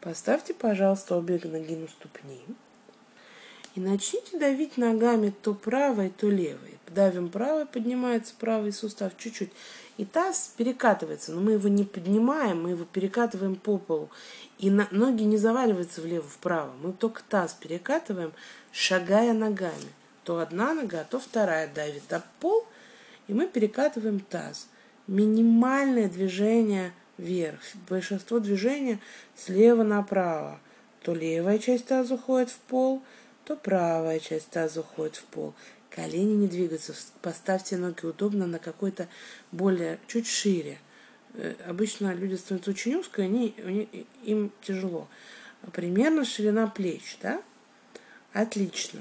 Поставьте, 0.00 0.54
пожалуйста, 0.54 1.16
обе 1.16 1.40
ноги 1.42 1.74
на 1.74 1.88
ступни. 1.88 2.40
И 3.74 3.80
начните 3.80 4.38
давить 4.38 4.76
ногами 4.76 5.32
то 5.42 5.54
правой, 5.54 6.10
то 6.10 6.28
левой. 6.28 6.78
Давим 6.86 7.28
правой, 7.28 7.66
поднимается 7.66 8.34
правый 8.38 8.72
сустав 8.72 9.12
чуть-чуть. 9.16 9.50
И 9.96 10.04
таз 10.04 10.54
перекатывается, 10.56 11.32
но 11.32 11.40
мы 11.40 11.52
его 11.52 11.68
не 11.68 11.84
поднимаем, 11.84 12.62
мы 12.62 12.70
его 12.70 12.84
перекатываем 12.84 13.56
по 13.56 13.78
полу. 13.78 14.08
И 14.58 14.70
на, 14.70 14.88
ноги 14.92 15.24
не 15.24 15.36
заваливаются 15.36 16.00
влево-вправо. 16.00 16.72
Мы 16.80 16.92
только 16.92 17.22
таз 17.28 17.54
перекатываем, 17.54 18.32
шагая 18.72 19.32
ногами. 19.32 19.92
То 20.22 20.38
одна 20.38 20.74
нога, 20.74 21.04
то 21.04 21.18
вторая 21.18 21.68
давит 21.72 22.12
об 22.12 22.22
пол, 22.40 22.66
и 23.26 23.34
мы 23.34 23.48
перекатываем 23.48 24.20
таз. 24.20 24.68
Минимальное 25.08 26.08
движение– 26.08 26.92
вверх. 27.18 27.60
Большинство 27.88 28.38
движения 28.38 29.00
слева 29.36 29.82
направо. 29.82 30.60
То 31.02 31.14
левая 31.14 31.58
часть 31.58 31.86
таза 31.86 32.14
уходит 32.14 32.50
в 32.50 32.58
пол, 32.58 33.02
то 33.44 33.56
правая 33.56 34.20
часть 34.20 34.50
таза 34.50 34.80
уходит 34.80 35.16
в 35.16 35.24
пол. 35.24 35.54
Колени 35.90 36.34
не 36.34 36.48
двигаются. 36.48 36.94
Поставьте 37.22 37.76
ноги 37.76 38.06
удобно 38.06 38.46
на 38.46 38.58
какой-то 38.58 39.08
более, 39.52 39.98
чуть 40.06 40.26
шире. 40.26 40.78
Э, 41.34 41.54
обычно 41.66 42.14
люди 42.14 42.34
становятся 42.34 42.70
очень 42.70 42.96
узко, 42.96 43.22
они, 43.22 43.48
им 44.24 44.52
тяжело. 44.62 45.08
Примерно 45.72 46.24
ширина 46.24 46.66
плеч, 46.68 47.18
да? 47.22 47.42
Отлично. 48.32 49.00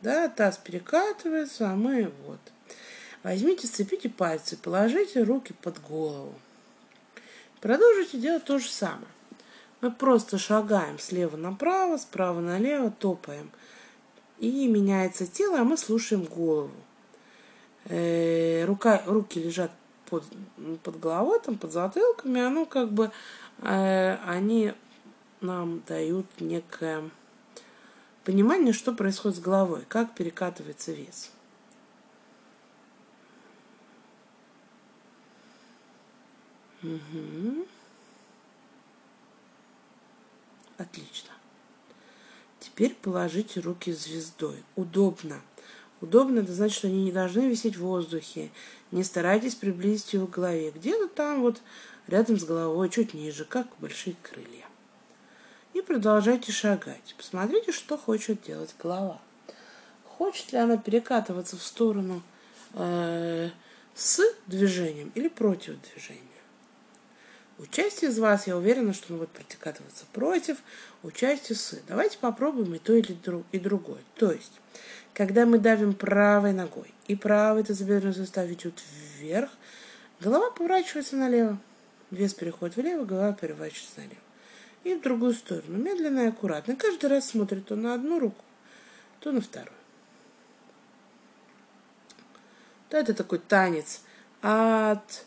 Да, 0.00 0.28
таз 0.28 0.58
перекатывается, 0.58 1.70
а 1.70 1.76
мы 1.76 2.12
вот. 2.24 2.40
Возьмите, 3.22 3.66
сцепите 3.66 4.08
пальцы, 4.08 4.56
положите 4.56 5.22
руки 5.22 5.52
под 5.60 5.82
голову. 5.82 6.34
Продолжите 7.60 8.18
делать 8.18 8.44
то 8.44 8.58
же 8.58 8.68
самое. 8.68 9.08
Мы 9.80 9.90
просто 9.90 10.38
шагаем 10.38 10.98
слева 10.98 11.36
направо, 11.36 11.96
справа 11.96 12.40
налево, 12.40 12.90
топаем. 12.90 13.50
И 14.38 14.66
меняется 14.68 15.26
тело, 15.26 15.60
а 15.60 15.64
мы 15.64 15.76
слушаем 15.76 16.24
голову. 16.24 16.74
Э, 17.86 18.64
рука, 18.64 19.02
руки 19.06 19.40
лежат 19.40 19.70
под, 20.08 20.24
под 20.82 21.00
головой, 21.00 21.40
там, 21.40 21.58
под 21.58 21.72
затылками, 21.72 22.40
оно 22.40 22.66
как 22.66 22.92
бы, 22.92 23.10
э, 23.62 24.16
они 24.26 24.74
нам 25.40 25.82
дают 25.86 26.26
некое 26.40 27.10
понимание, 28.24 28.72
что 28.72 28.92
происходит 28.92 29.38
с 29.38 29.40
головой, 29.40 29.84
как 29.88 30.14
перекатывается 30.14 30.92
вес. 30.92 31.30
Угу. 36.82 37.66
Отлично. 40.78 41.30
Теперь 42.60 42.94
положите 42.94 43.60
руки 43.60 43.92
звездой. 43.92 44.62
Удобно. 44.76 45.40
Удобно, 46.00 46.40
это 46.40 46.52
значит, 46.52 46.78
что 46.78 46.86
они 46.86 47.04
не 47.04 47.12
должны 47.12 47.48
висеть 47.48 47.76
в 47.76 47.80
воздухе. 47.80 48.50
Не 48.92 49.02
старайтесь 49.02 49.56
приблизить 49.56 50.12
его 50.12 50.26
к 50.26 50.30
голове. 50.30 50.70
Где-то 50.70 51.08
там 51.08 51.40
вот 51.40 51.60
рядом 52.06 52.38
с 52.38 52.44
головой, 52.44 52.88
чуть 52.88 53.14
ниже, 53.14 53.44
как 53.44 53.66
большие 53.78 54.14
крылья. 54.22 54.66
И 55.74 55.82
продолжайте 55.82 56.52
шагать. 56.52 57.14
Посмотрите, 57.16 57.72
что 57.72 57.98
хочет 57.98 58.42
делать 58.42 58.74
голова. 58.78 59.20
Хочет 60.04 60.52
ли 60.52 60.58
она 60.58 60.76
перекатываться 60.76 61.56
в 61.56 61.62
сторону 61.62 62.22
э, 62.74 63.50
с 63.94 64.20
движением 64.46 65.12
или 65.14 65.28
против 65.28 65.76
движения? 65.92 66.27
Участие 67.58 68.10
из 68.10 68.18
вас, 68.20 68.46
я 68.46 68.56
уверена, 68.56 68.92
что 68.92 69.12
он 69.12 69.18
будет 69.18 69.30
практиковаться 69.30 70.04
против, 70.12 70.58
участие 71.02 71.56
с. 71.56 71.76
Давайте 71.88 72.16
попробуем 72.18 72.74
и 72.74 72.78
то, 72.78 72.94
или 72.94 73.12
друг, 73.12 73.44
и 73.50 73.58
другое. 73.58 73.98
То 74.14 74.30
есть, 74.30 74.52
когда 75.12 75.44
мы 75.44 75.58
давим 75.58 75.94
правой 75.94 76.52
ногой, 76.52 76.94
и 77.08 77.16
правый 77.16 77.64
тазобедренный 77.64 78.14
сустав 78.14 78.48
идет 78.48 78.80
вверх, 79.18 79.50
голова 80.20 80.50
поворачивается 80.52 81.16
налево. 81.16 81.58
Вес 82.12 82.32
переходит 82.32 82.76
влево, 82.76 83.04
голова 83.04 83.32
переворачивается 83.32 84.00
налево. 84.00 84.22
И 84.84 84.94
в 84.94 85.02
другую 85.02 85.34
сторону, 85.34 85.76
медленно 85.78 86.20
и 86.20 86.28
аккуратно. 86.28 86.76
каждый 86.76 87.10
раз 87.10 87.28
смотрит 87.28 87.66
то 87.66 87.74
на 87.74 87.94
одну 87.94 88.20
руку, 88.20 88.44
то 89.18 89.32
на 89.32 89.40
вторую. 89.40 89.72
Да, 92.90 93.00
это 93.00 93.14
такой 93.14 93.40
танец 93.40 94.02
от 94.40 95.26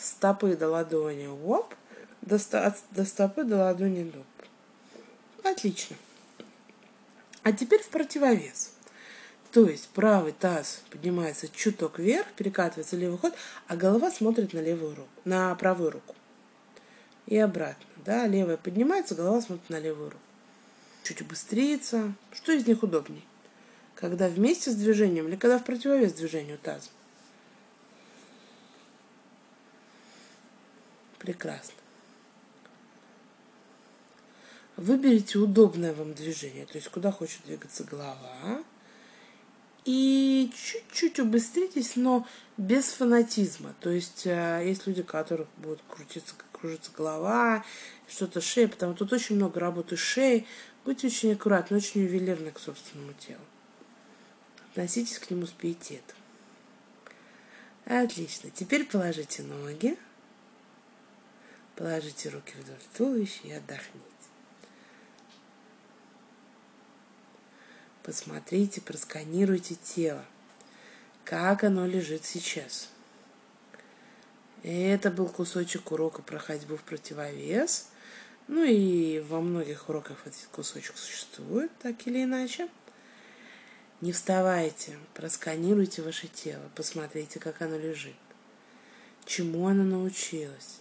стопы 0.00 0.56
до 0.56 0.68
ладони. 0.68 1.26
Оп, 1.26 1.74
до, 2.22 2.36
от, 2.36 2.76
до 2.90 3.04
стопы 3.04 3.44
до 3.44 3.56
ладони. 3.58 4.04
Доп. 4.04 4.26
Отлично. 5.44 5.96
А 7.42 7.52
теперь 7.52 7.82
в 7.82 7.88
противовес. 7.88 8.72
То 9.50 9.66
есть 9.66 9.88
правый 9.88 10.32
таз 10.32 10.82
поднимается 10.90 11.48
чуток 11.48 11.98
вверх, 11.98 12.26
перекатывается 12.36 12.96
левый 12.96 13.18
ход, 13.18 13.34
а 13.66 13.76
голова 13.76 14.10
смотрит 14.10 14.52
на 14.52 14.60
левую 14.60 14.94
руку, 14.94 15.08
на 15.24 15.54
правую 15.56 15.90
руку. 15.90 16.14
И 17.26 17.36
обратно. 17.36 17.84
Да, 18.04 18.26
левая 18.26 18.56
поднимается, 18.56 19.14
голова 19.14 19.40
смотрит 19.40 19.68
на 19.68 19.80
левую 19.80 20.10
руку. 20.10 20.22
Чуть 21.02 21.22
убыстрится. 21.22 22.12
Что 22.32 22.52
из 22.52 22.66
них 22.66 22.82
удобнее? 22.82 23.22
Когда 23.94 24.28
вместе 24.28 24.70
с 24.70 24.74
движением 24.74 25.28
или 25.28 25.36
когда 25.36 25.58
в 25.58 25.64
противовес 25.64 26.12
движению 26.12 26.58
таза? 26.58 26.88
Прекрасно. 31.20 31.74
Выберите 34.76 35.38
удобное 35.38 35.92
вам 35.92 36.14
движение, 36.14 36.64
то 36.64 36.76
есть 36.76 36.88
куда 36.88 37.12
хочет 37.12 37.44
двигаться 37.44 37.84
голова. 37.84 38.64
И 39.84 40.50
чуть-чуть 40.54 41.20
убыстритесь, 41.20 41.96
но 41.96 42.26
без 42.56 42.86
фанатизма. 42.86 43.74
То 43.80 43.90
есть 43.90 44.26
э, 44.26 44.62
есть 44.66 44.86
люди, 44.86 45.02
у 45.02 45.04
которых 45.04 45.48
будет 45.58 45.80
крутиться, 45.88 46.34
кружится 46.52 46.90
голова, 46.96 47.64
что-то 48.08 48.40
шея, 48.40 48.68
потому 48.68 48.94
что 48.94 49.04
тут 49.04 49.14
очень 49.14 49.36
много 49.36 49.60
работы 49.60 49.96
шеи. 49.96 50.46
Будьте 50.84 51.08
очень 51.08 51.32
аккуратны, 51.32 51.76
очень 51.76 52.02
ювелирны 52.02 52.50
к 52.50 52.58
собственному 52.58 53.12
телу. 53.14 53.44
Относитесь 54.70 55.18
к 55.18 55.30
нему 55.30 55.46
с 55.46 55.50
пиететом. 55.50 56.16
Отлично. 57.84 58.50
Теперь 58.50 58.86
положите 58.86 59.42
ноги. 59.42 59.98
Положите 61.80 62.28
руки 62.28 62.52
вдоль 62.58 62.76
туловища 62.94 63.40
и 63.44 63.52
отдохните. 63.52 64.04
Посмотрите, 68.02 68.82
просканируйте 68.82 69.76
тело. 69.76 70.22
Как 71.24 71.64
оно 71.64 71.86
лежит 71.86 72.26
сейчас. 72.26 72.90
Это 74.62 75.10
был 75.10 75.30
кусочек 75.30 75.90
урока 75.90 76.20
про 76.20 76.38
ходьбу 76.38 76.76
в 76.76 76.82
противовес. 76.82 77.88
Ну 78.46 78.62
и 78.62 79.20
во 79.20 79.40
многих 79.40 79.88
уроках 79.88 80.18
этот 80.26 80.48
кусочек 80.52 80.98
существует, 80.98 81.72
так 81.78 82.06
или 82.06 82.24
иначе. 82.24 82.68
Не 84.02 84.12
вставайте, 84.12 84.98
просканируйте 85.14 86.02
ваше 86.02 86.28
тело, 86.28 86.70
посмотрите, 86.74 87.40
как 87.40 87.62
оно 87.62 87.78
лежит. 87.78 88.16
Чему 89.24 89.66
оно 89.66 89.82
научилось. 89.82 90.80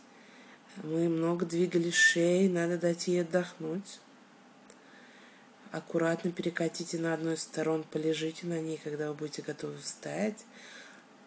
Мы 0.84 1.10
много 1.10 1.46
двигали 1.46 1.92
шеей, 1.92 2.48
надо 2.48 2.78
дать 2.78 3.08
ей 3.08 3.22
отдохнуть. 3.22 4.00
Аккуратно 5.72 6.32
перекатите 6.32 6.98
на 6.98 7.14
одной 7.14 7.34
из 7.34 7.44
сторон, 7.44 7.84
полежите 7.84 8.48
на 8.48 8.62
ней, 8.62 8.80
когда 8.82 9.10
вы 9.10 9.14
будете 9.14 9.42
готовы 9.42 9.78
встать. 9.78 10.46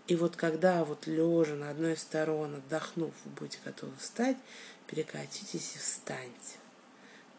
И 0.07 0.17
вот 0.17 0.37
когда 0.37 0.85
вот 0.85 1.07
лежа 1.07 1.55
на 1.55 1.69
одной 1.69 1.95
из 1.95 2.01
сторон, 2.01 2.55
отдохнув, 2.57 3.13
вы 3.25 3.31
будете 3.33 3.59
готовы 3.63 3.93
встать, 3.99 4.39
перекатитесь 4.87 5.77
и 5.77 5.79
встаньте. 5.79 6.57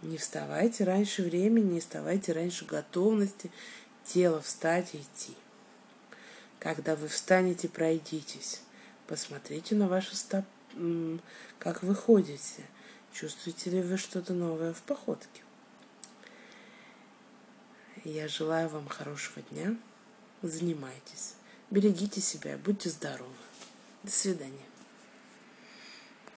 Не 0.03 0.17
вставайте 0.17 0.83
раньше 0.83 1.23
времени, 1.23 1.73
не 1.73 1.79
вставайте 1.79 2.31
раньше 2.31 2.65
готовности 2.65 3.51
тела 4.05 4.39
встать 4.39 4.93
и 4.93 4.97
идти. 4.97 5.33
Когда 6.59 6.95
вы 6.95 7.07
встанете, 7.07 7.69
пройдитесь. 7.69 8.61
Посмотрите 9.07 9.75
на 9.75 9.87
ваши 9.87 10.15
стопы 10.15 10.45
как 11.59 11.83
вы 11.83 11.95
ходите, 11.95 12.63
чувствуете 13.13 13.69
ли 13.69 13.81
вы 13.81 13.97
что-то 13.97 14.33
новое 14.33 14.73
в 14.73 14.81
походке. 14.81 15.41
Я 18.03 18.27
желаю 18.27 18.69
вам 18.69 18.87
хорошего 18.87 19.41
дня. 19.51 19.77
Занимайтесь. 20.41 21.35
Берегите 21.69 22.19
себя. 22.19 22.57
Будьте 22.57 22.89
здоровы. 22.89 23.31
До 24.03 24.11
свидания. 24.11 24.72